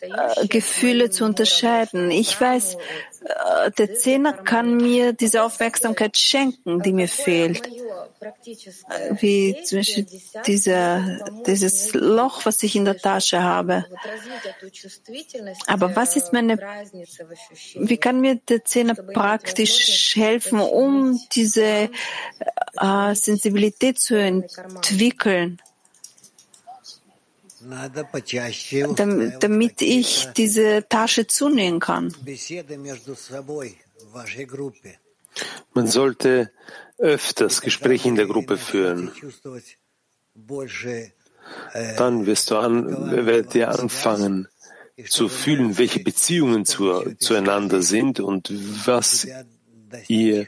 [0.00, 2.12] äh, Gefühle zu unterscheiden.
[2.12, 2.78] Ich weiß, äh,
[3.23, 7.65] äh, der Zehner kann mir diese Aufmerksamkeit schenken, die mir fehlt.
[7.67, 10.05] Äh, wie zum Beispiel
[10.45, 13.85] dieser, dieses Loch, was ich in der Tasche habe.
[15.67, 16.57] Aber was ist meine,
[17.75, 21.89] wie kann mir der Zehner praktisch helfen, um diese
[22.79, 25.61] äh, Sensibilität zu entwickeln?
[29.39, 32.13] damit ich diese Tasche zunehmen kann.
[35.73, 36.51] Man sollte
[36.97, 39.11] öfters Gespräche in der Gruppe führen.
[41.97, 44.47] Dann wirst du an, werdet ihr anfangen
[45.07, 48.51] zu fühlen, welche Beziehungen zu, zueinander sind und
[48.85, 49.27] was
[50.07, 50.47] ihr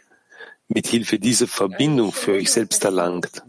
[0.67, 3.43] mit Hilfe dieser Verbindung für euch selbst erlangt.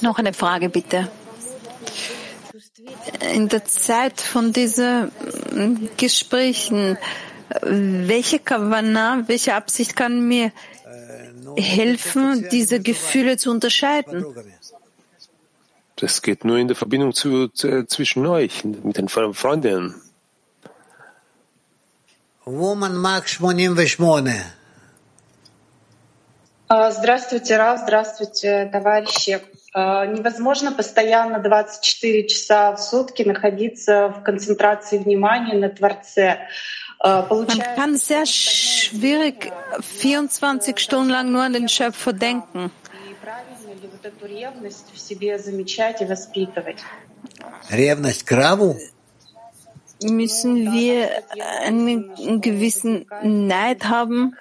[0.00, 1.08] Noch eine Frage bitte.
[3.32, 5.10] In der Zeit von diesen
[5.52, 6.98] mm, Gesprächen,
[7.62, 10.52] welche Kavana, welche Absicht kann mir
[11.56, 14.24] helfen, diese Gefühle zu unterscheiden?
[15.96, 19.94] Das geht nur in der Verbindung zu, zu, zwischen euch, mit den Freundinnen.
[22.44, 23.98] Woman Mark 88.
[26.68, 29.40] Здравствуйте, Рав, здравствуйте, товарищи.
[29.74, 36.48] Невозможно постоянно 24 часа в сутки находиться в концентрации внимания на Творце.
[37.02, 37.46] Man
[37.76, 39.52] kann sehr schwierig
[40.00, 42.70] 24 Stunden lang nur an den Schöpfer denken.
[47.68, 48.76] Ревность к Раву?
[50.02, 51.10] Müssen wir
[51.62, 54.34] einen gewissen Neid haben?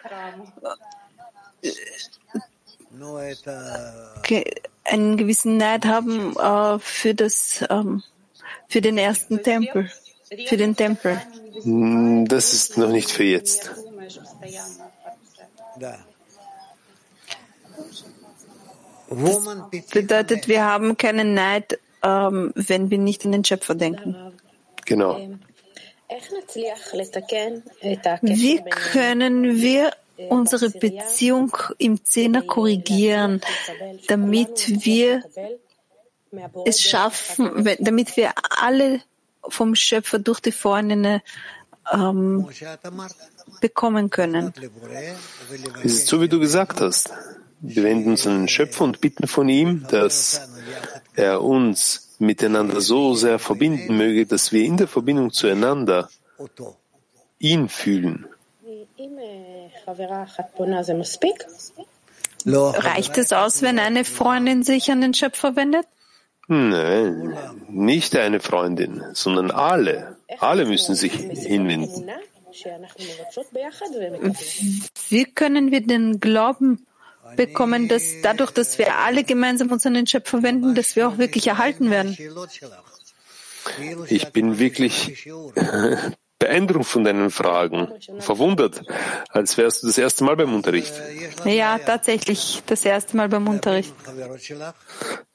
[4.85, 8.03] Einen gewissen Neid haben äh, für das, ähm,
[8.67, 9.89] für den ersten Tempel,
[10.47, 11.21] für den Tempel.
[11.63, 13.71] Hm, das ist noch nicht für jetzt.
[19.09, 24.33] Das bedeutet, wir haben keinen Neid, ähm, wenn wir nicht an den Schöpfer denken.
[24.85, 25.19] Genau.
[28.21, 29.91] Wie können wir
[30.29, 33.41] unsere Beziehung im Zehner korrigieren,
[34.07, 35.23] damit wir
[36.65, 39.01] es schaffen, damit wir alle
[39.47, 41.21] vom Schöpfer durch die Freundinnen
[41.91, 42.47] ähm,
[43.61, 44.53] bekommen können.
[45.83, 47.11] Es ist so, wie du gesagt hast.
[47.65, 50.49] Wir wenden uns an den Schöpfer und bitten von ihm, dass
[51.15, 56.09] er uns miteinander so sehr verbinden möge, dass wir in der Verbindung zueinander
[57.39, 58.27] ihn fühlen.
[62.45, 65.85] Reicht es aus, wenn eine Freundin sich an den Schöpfer wendet?
[66.47, 67.37] Nein,
[67.69, 70.17] nicht eine Freundin, sondern alle.
[70.39, 72.11] Alle müssen sich hinwenden.
[75.09, 76.85] Wie können wir den Glauben
[77.37, 81.17] bekommen, dass dadurch, dass wir alle gemeinsam uns an den Schöpfer wenden, dass wir auch
[81.17, 82.17] wirklich erhalten werden?
[84.09, 85.29] Ich bin wirklich
[86.43, 87.87] beeindruckt von deinen Fragen,
[88.19, 88.83] verwundert,
[89.29, 90.93] als wärst du das erste Mal beim Unterricht.
[91.45, 93.93] Ja, tatsächlich, das erste Mal beim Unterricht.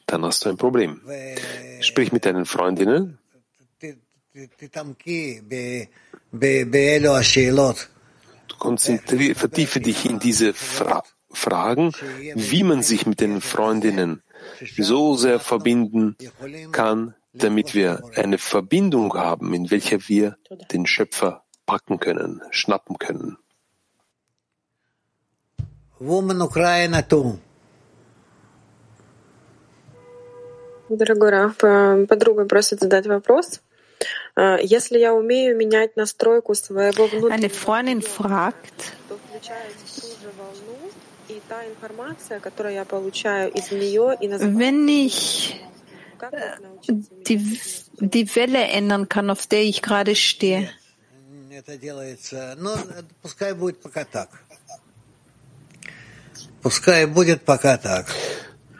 [0.04, 1.00] Dann hast du ein Problem.
[1.80, 3.18] Sprich mit deinen Freundinnen.
[8.58, 11.92] Konzentriere, vertiefe dich in diese Fra Fragen,
[12.34, 14.22] wie man sich mit den Freundinnen
[14.76, 16.16] so sehr verbinden
[16.72, 20.37] kann, damit wir eine Verbindung haben, in welcher wir
[20.71, 23.37] den Schöpfer packen können, schnappen können.
[25.99, 27.39] Woman Ukraine too.
[30.89, 31.57] Дорогой Раф,
[32.07, 33.61] подруга просит задать вопрос.
[34.35, 37.33] Если я умею менять настройку своего внутреннего...
[37.33, 38.93] Eine Freundin fragt,
[44.39, 45.61] wenn ich
[47.26, 47.60] die,
[47.98, 50.70] die Welle ändern kann, auf der ich gerade stehe.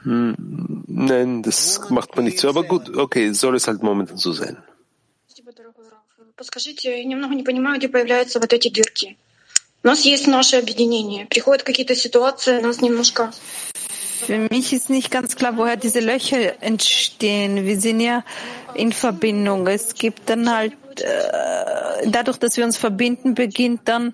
[0.05, 4.57] Nein, das macht man nicht so, aber gut, okay, soll es halt momentan so sein.
[6.37, 9.17] Подскажите, я немного не понимаю, где появляются вот эти дырки.
[9.83, 11.27] У нас есть наше объединение.
[11.27, 13.33] Приходят какие-то ситуации, нас немножко
[14.29, 17.65] für mich ist nicht ganz klar, woher diese Löcher entstehen.
[17.65, 18.27] Wir sind ja
[18.75, 19.67] in Verbindung.
[19.67, 24.13] Es gibt dann halt, äh, dadurch, dass wir uns verbinden, beginnt dann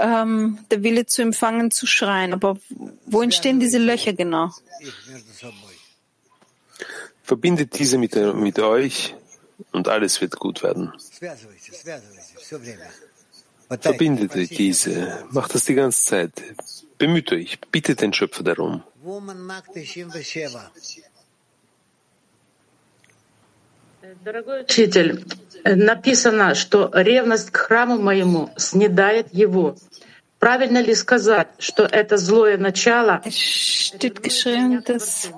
[0.00, 2.32] ähm, der Wille zu empfangen, zu schreien.
[2.32, 2.56] Aber
[3.04, 4.50] wo entstehen diese Löcher genau?
[7.24, 9.16] Verbindet diese mit, mit euch
[9.72, 10.92] und alles wird gut werden.
[13.80, 16.32] Verbindet diese, macht das die ganze Zeit.
[16.99, 18.83] Bemüht euch, bittet den Schöpfer darum.
[24.23, 25.25] Дорогой учитель,
[25.63, 29.75] написано, что ревность к храму моему снедает его.
[30.39, 33.21] Правильно ли сказать, что это злое начало?
[33.25, 35.31] Es steht geschrieben, dass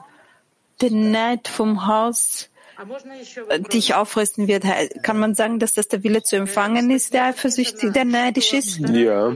[0.81, 2.49] der Neid vom Haus
[3.72, 4.64] dich auffressen wird.
[5.02, 8.78] Kann man sagen, dass das der Wille zu empfangen ist, der eifersüchtig, der neidisch ist?
[8.78, 9.34] Ja.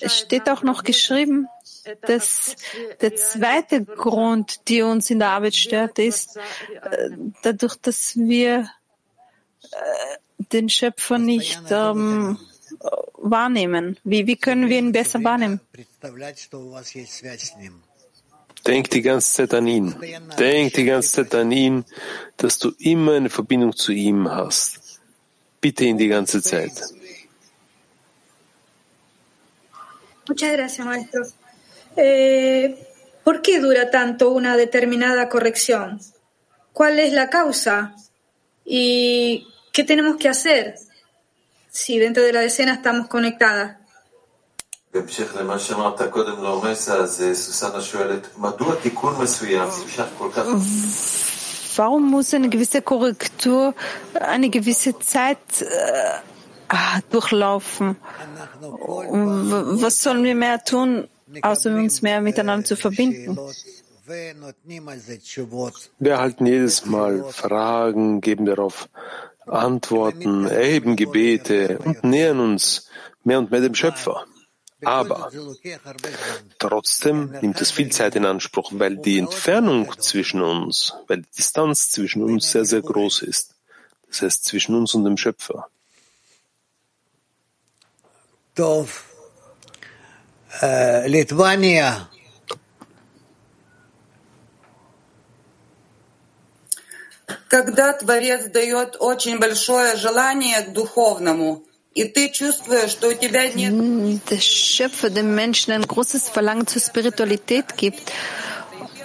[0.00, 1.48] Es steht auch noch geschrieben,
[2.02, 2.56] dass
[3.00, 7.10] der zweite Grund, der uns in der Arbeit stört, ist äh,
[7.42, 8.70] dadurch, dass wir
[9.62, 9.76] äh,
[10.52, 12.38] den Schöpfer nicht ähm,
[13.14, 13.98] wahrnehmen.
[14.04, 15.60] Wie, wie können wir ihn besser wahrnehmen?
[18.66, 19.94] Denk die ganze Zeit an ihn.
[20.38, 21.84] Denk die ganze Zeit an ihn,
[22.36, 25.00] dass du immer eine Verbindung zu ihm hast.
[25.60, 26.72] Bitte ihn die ganze Zeit.
[30.28, 31.22] Muchas gracias, maestro.
[31.96, 32.76] Eh,
[33.24, 36.00] ¿Por qué dura tanto una determinada corrección?
[36.72, 37.94] ¿Cuál es la causa?
[38.64, 40.76] ¿Y qué tenemos que hacer
[41.70, 43.79] si dentro de la decena estamos conectadas?
[44.99, 50.45] בהמשך למה שאמרת קודם לאורסה, אז סוסנה שואלת, מדוע תיקון מסוים נמשך כל כך...
[51.77, 53.73] Warum muss eine gewisse Korrektur
[54.13, 57.97] eine gewisse Zeit äh, durchlaufen?
[59.83, 61.07] Was sollen wir mehr tun,
[61.41, 63.37] außer uns mehr miteinander zu verbinden?
[65.99, 68.87] Wir erhalten jedes Mal Fragen, geben darauf
[69.47, 72.87] Antworten, erheben Gebete und nähern uns
[73.23, 74.25] mehr und mehr dem Schöpfer.
[74.83, 75.31] Aber
[76.59, 81.89] trotzdem nimmt es viel Zeit in Anspruch, weil die Entfernung zwischen uns, weil die Distanz
[81.89, 83.55] zwischen uns sehr, sehr groß ist.
[84.09, 85.69] Das heißt zwischen uns und dem Schöpfer.
[88.53, 89.05] Tov.
[90.61, 92.09] Litwania.
[97.49, 101.63] Когда Творец дает очень большое желание к духовному,
[104.30, 108.12] der Schöpfer dem Menschen ein großes Verlangen zur Spiritualität gibt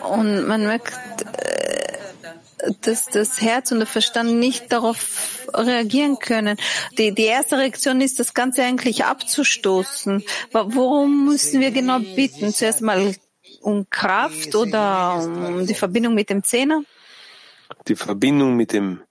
[0.08, 6.58] und man merkt, äh, dass das Herz und der Verstand nicht darauf reagieren können.
[6.98, 10.24] Die, die erste Reaktion ist, das Ganze eigentlich abzustoßen.
[10.52, 12.54] Worum müssen wir genau bitten?
[12.54, 13.16] Zuerst mal
[13.62, 16.84] um Kraft oder um die Verbindung mit dem Zehner?
[17.88, 19.02] Die Verbindung mit dem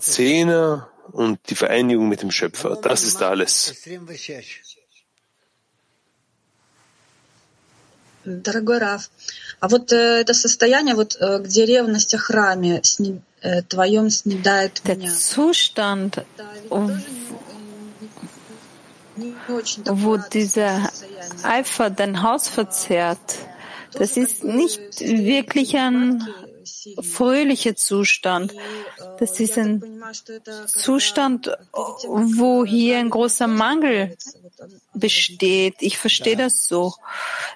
[0.00, 2.77] Zehner und die Vereinigung mit dem Schöpfer.
[2.81, 3.73] Das ist alles.
[8.23, 9.09] Дорогой Раф,
[9.59, 14.83] а вот э, это состояние, вот, э, где ревность о храме сни, э, твоем снедает
[14.85, 15.11] Der меня.
[15.11, 16.23] Zustand,
[19.85, 20.87] wo dieser
[21.41, 23.39] Eifer dein Haus verzehrt,
[23.93, 26.23] das ist nicht wirklich ein
[27.01, 28.53] fröhlicher Zustand.
[29.19, 29.83] Das ist ein
[30.67, 34.17] Zustand, wo hier ein großer Mangel
[34.93, 35.75] besteht.
[35.79, 36.93] Ich verstehe das so,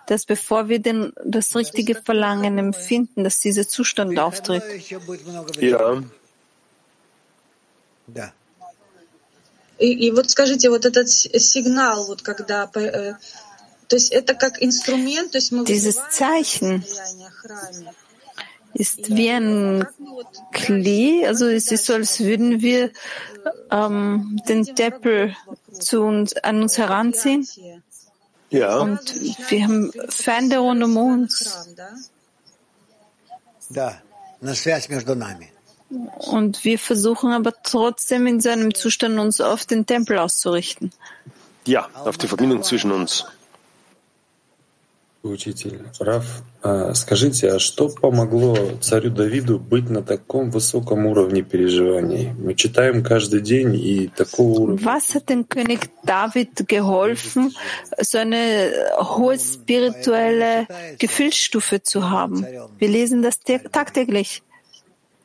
[0.08, 4.64] dass bevor wir den, das richtige Verlangen empfinden, dass dieser Zustand auftritt.
[5.60, 6.02] Ja.
[9.78, 13.14] И, и вот скажите, вот этот сигнал, вот когда, э,
[13.88, 16.84] то есть это как инструмент, то есть мы Dieses Zeichen
[18.81, 19.87] ist wie ein
[20.53, 22.91] Klee, also es ist so, als würden wir
[23.71, 25.37] ähm, den Tempel
[25.71, 27.47] zu uns, an uns heranziehen.
[28.49, 28.79] Ja.
[28.79, 29.01] Und
[29.51, 31.69] wir haben Feinde rund um uns.
[36.17, 40.91] Und wir versuchen aber trotzdem in seinem Zustand uns auf den Tempel auszurichten.
[41.67, 43.27] Ja, auf die Verbindung zwischen uns.
[45.23, 46.25] Учитель, Раф,
[46.95, 52.33] скажите, а что помогло царю Давиду быть на таком высоком уровне переживаний?
[52.39, 54.83] Мы читаем каждый день и такого уровня.
[54.83, 57.55] Was hat dem König David geholfen,
[58.01, 60.67] so eine hohe spirituelle
[60.99, 62.47] Gefühlsstufe zu haben?
[62.79, 64.43] Wir lesen das tagtäglich.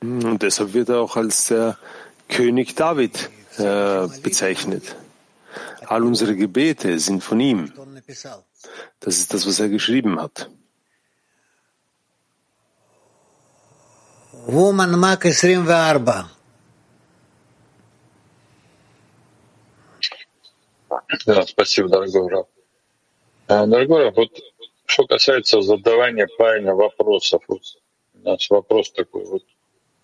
[0.01, 1.77] Und deshalb wird er auch als der
[2.27, 4.97] König David äh, bezeichnet.
[5.87, 7.71] All unsere Gebete sind von ihm.
[8.99, 10.49] Das ist das, was er geschrieben hat.
[14.47, 16.26] Woman Mark 24.
[21.26, 22.47] Да, спасибо, дорогой Раф.
[23.47, 24.32] Дорогой Раф, вот
[24.86, 27.61] что касается задавания правильных вопросов, вот
[28.13, 29.43] наш вопрос такой вот.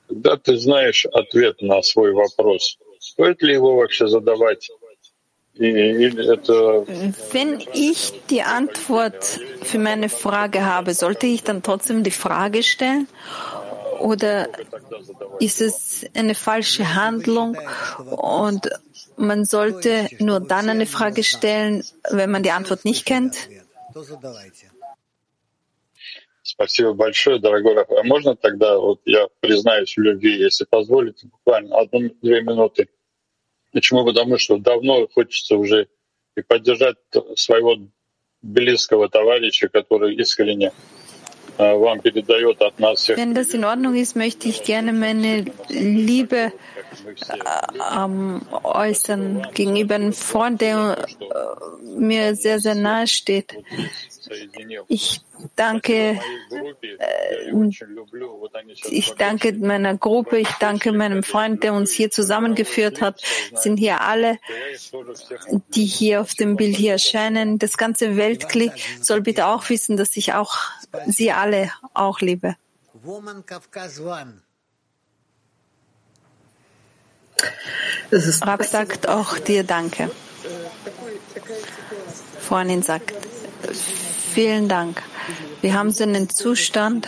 [0.07, 4.69] Когда ты знаешь ответ на свой вопрос, стоит ли его вообще задавать
[5.60, 13.08] Wenn ich die Antwort für meine Frage habe, sollte ich dann trotzdem die Frage stellen?
[14.00, 14.50] Oder
[15.40, 17.56] ist es eine falsche Handlung
[18.10, 18.68] und
[19.16, 23.48] man sollte nur dann eine Frage stellen, wenn man die Antwort nicht kennt?
[26.42, 27.90] Спасибо большое, дорогой Раф.
[27.90, 32.88] А можно тогда, вот я признаюсь в любви, если позволите, буквально одну-две минуты.
[33.71, 34.05] Почему?
[34.05, 35.87] Потому что давно хочется уже
[36.35, 36.97] и поддержать
[37.35, 37.77] своего
[38.41, 40.71] близкого товарища, который искренне
[41.57, 43.17] вам передает от нас всех.
[43.17, 46.51] Wenn das in Ordnung ist, möchte ich gerne meine Liebe
[47.95, 53.53] ähm, äußern gegenüber einem Freund, der äh, mir sehr, sehr nahe steht.
[54.87, 55.21] Ich
[55.55, 56.19] danke,
[56.99, 57.51] äh,
[58.89, 63.21] ich danke meiner Gruppe, ich danke meinem Freund, der uns hier zusammengeführt hat.
[63.53, 64.37] Es sind hier alle,
[65.75, 67.59] die hier auf dem Bild hier erscheinen.
[67.59, 68.71] Das ganze Weltkli
[69.01, 70.57] soll bitte auch wissen, dass ich auch
[71.07, 72.55] sie alle auch liebe.
[78.41, 80.11] Rab sagt auch dir Danke.
[82.39, 83.13] Freundin sagt,
[84.31, 85.01] vielen Dank.
[85.61, 87.07] Wir haben so einen Zustand,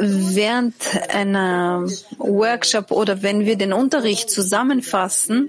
[0.00, 0.74] während
[1.08, 1.86] einer
[2.18, 5.48] Workshop oder wenn wir den Unterricht zusammenfassen,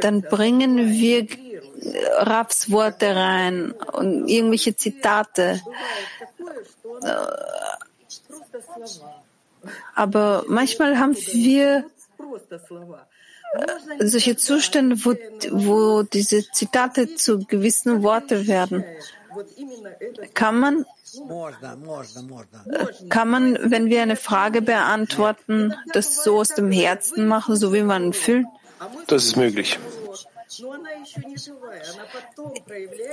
[0.00, 1.26] dann bringen wir
[2.18, 5.60] Raps Worte rein und irgendwelche Zitate.
[9.94, 11.84] Aber manchmal haben wir
[14.00, 15.14] solche Zustände, wo,
[15.50, 18.84] wo diese Zitate zu gewissen Worten werden.
[20.34, 20.86] Kann man,
[23.08, 27.82] kann man, wenn wir eine Frage beantworten, das so aus dem Herzen machen, so wie
[27.82, 28.46] man fühlt?
[29.06, 29.78] Das ist möglich.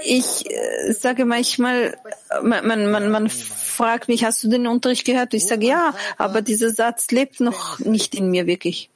[0.06, 1.98] Ich äh, sage manchmal,
[2.41, 5.34] man, man, man fragt mich, hast du den Unterricht gehört?
[5.34, 8.89] Ich sage ja, aber dieser Satz lebt noch nicht in mir wirklich.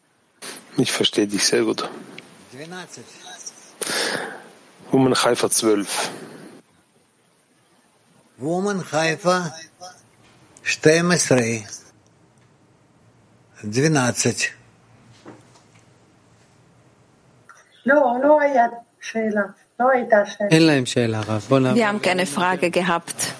[0.78, 1.90] Ich verstehe dich sehr gut.
[4.92, 6.12] Woman Haifa 12.
[8.38, 9.52] Woman Haifa
[10.64, 11.64] 12.
[14.14, 14.54] 12.
[21.76, 23.34] Wir haben keine Frage gehabt.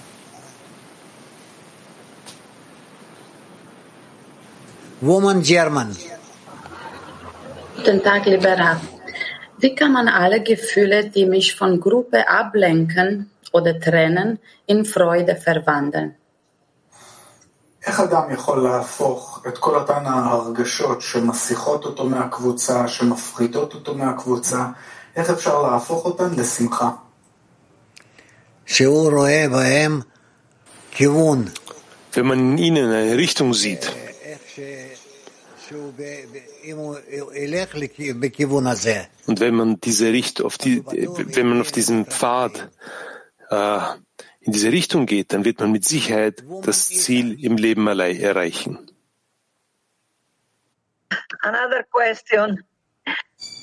[5.02, 5.96] Woman German.
[7.77, 8.81] Guten Tag, lieber Rav.
[9.59, 16.15] Wie kann man alle Gefühle, die mich von Gruppe ablenken oder trennen, in Freude verwandeln?
[17.87, 24.67] איך אדם יכול להפוך את כל אותן ההרגשות שמסיחות אותו מהקבוצה, שמפחידות אותו מהקבוצה,
[25.17, 26.91] איך אפשר להפוך אותן לשמחה?
[28.67, 30.01] שהוא רואה בהם
[30.91, 31.45] כיוון.
[32.15, 33.91] Wenn man in ihnen eine Richtung sieht,
[39.28, 42.70] und wenn man diese Richtung auf die, wenn man auf diesen Pfad
[43.50, 43.80] äh,
[44.42, 48.90] in diese Richtung geht, dann wird man mit Sicherheit das Ziel im Leben erreichen.
[51.42, 52.64] Another question.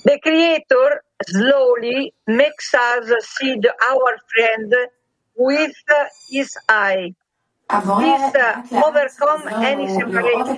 [0.04, 3.56] The Creator slowly makes us see
[3.90, 4.74] our friend
[5.36, 5.74] with
[6.28, 7.14] his eye.
[7.74, 10.56] Uh, overcome any separation.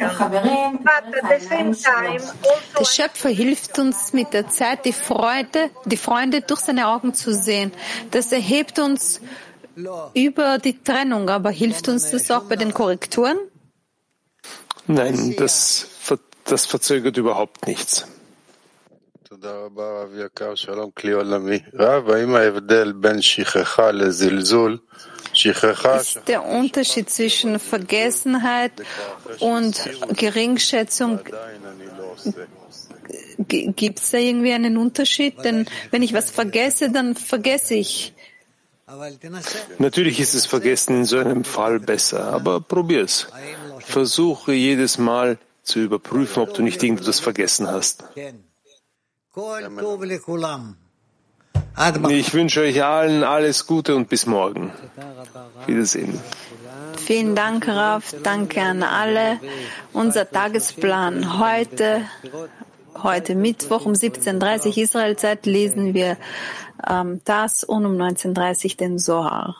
[0.83, 2.35] But at the same time, also
[2.79, 7.33] Der Schöpfer hilft uns mit der Zeit, die Freude, die Freunde durch seine Augen zu
[7.35, 7.73] sehen.
[8.11, 9.21] Das erhebt uns
[10.14, 13.39] über die Trennung, aber hilft uns das auch bei den Korrekturen?
[14.87, 15.89] Nein, das,
[16.45, 18.07] das verzögert überhaupt nichts.
[26.01, 28.72] Ist der Unterschied zwischen Vergessenheit
[29.41, 31.20] und Geringschätzung,
[33.39, 35.45] gibt es da irgendwie einen Unterschied?
[35.45, 38.14] Denn wenn ich was vergesse, dann vergesse ich.
[39.79, 43.27] Natürlich ist es Vergessen in so einem Fall besser, aber probier's.
[43.81, 48.05] Versuche jedes Mal zu überprüfen, ob du nicht irgendetwas vergessen hast.
[52.09, 54.72] Ich wünsche euch allen alles Gute und bis morgen.
[55.66, 56.18] Wiedersehen.
[56.97, 58.14] Vielen Dank, Raf.
[58.22, 59.39] Danke an alle.
[59.93, 62.09] Unser Tagesplan heute,
[63.03, 66.16] heute Mittwoch um 17.30 Uhr Israelzeit lesen wir
[66.89, 69.57] ähm, das und um 19.30 Uhr den Zohar.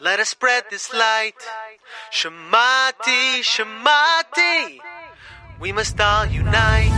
[0.00, 1.34] Let us spread this light.
[2.12, 4.78] Shamati, Shamati.
[5.58, 6.94] We must all unite.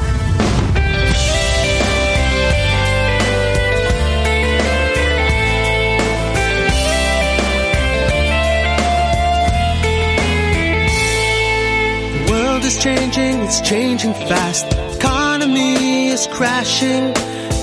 [12.12, 14.66] The world is changing, it's changing fast.
[14.98, 17.14] Economy is crashing.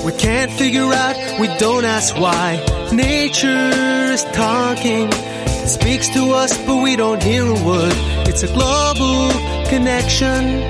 [0.04, 2.56] We can't figure out, we don't ask why.
[2.92, 3.70] Nature
[4.14, 5.08] is talking.
[5.12, 7.92] It speaks to us, but we don't hear a word.
[8.28, 9.30] It's a global
[9.68, 10.64] connection.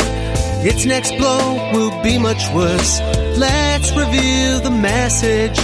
[0.66, 3.00] Its next blow will be much worse.
[3.38, 5.58] Let's reveal the message.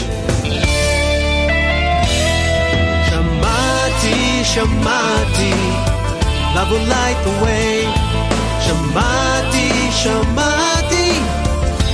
[3.08, 5.54] Shamati, Shamati,
[6.54, 7.84] love will light the way.
[8.64, 9.68] Shamati,
[10.00, 10.53] Shamati,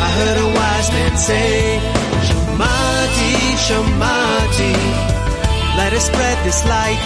[0.04, 1.80] I heard a wise man say.
[2.26, 3.34] Shamati,
[3.66, 4.74] Shamati,
[5.76, 7.04] let us spread this light.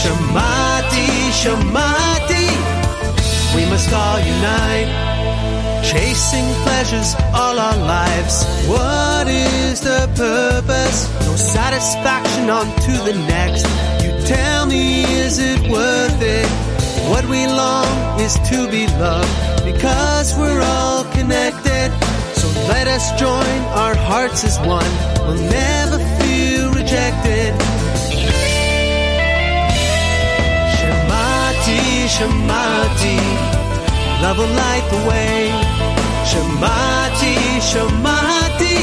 [0.00, 1.08] Shamati,
[1.40, 2.46] Shamati,
[3.54, 4.90] we must all unite.
[5.84, 8.44] Chasing pleasures all our lives.
[8.66, 10.98] What is the purpose?
[11.26, 13.66] No satisfaction on to the next.
[14.02, 16.75] You tell me, is it worth it?
[17.08, 21.92] What we long is to be loved because we're all connected.
[22.34, 24.90] So let us join our hearts as one.
[25.22, 27.54] We'll never feel rejected.
[30.76, 33.18] Shamati, Shamati,
[34.22, 35.50] love will light the way.
[36.30, 37.36] Shamati,
[37.70, 38.78] Shamati,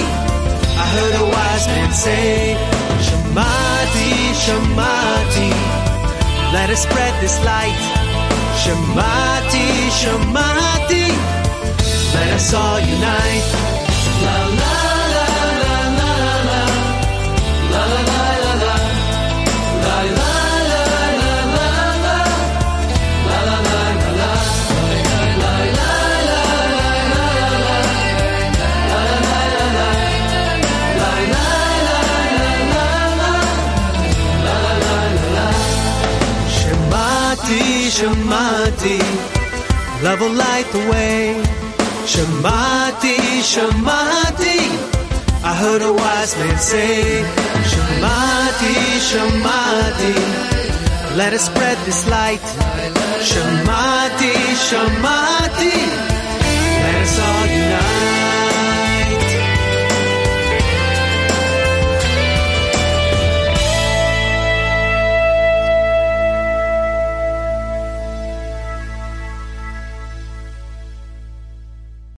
[0.80, 2.56] I heard a wise man say.
[3.04, 4.12] Shamati,
[4.44, 5.52] Shamati,
[6.54, 8.03] let us spread this light.
[8.64, 11.11] שמעתי, שמעתי,
[12.36, 13.43] נסו יונייט.
[14.24, 14.73] לה לה
[37.94, 41.36] Shamati, Shamati, love will light the way.
[42.12, 43.18] Shamati,
[43.52, 44.60] Shamati,
[45.44, 47.24] I heard a wise man say.
[47.72, 48.76] Shamati,
[49.10, 50.16] Shamati,
[51.18, 52.41] let us spread this light.
[53.30, 54.34] Shamati,
[54.68, 55.76] Shamati,
[56.82, 58.12] let us all unite.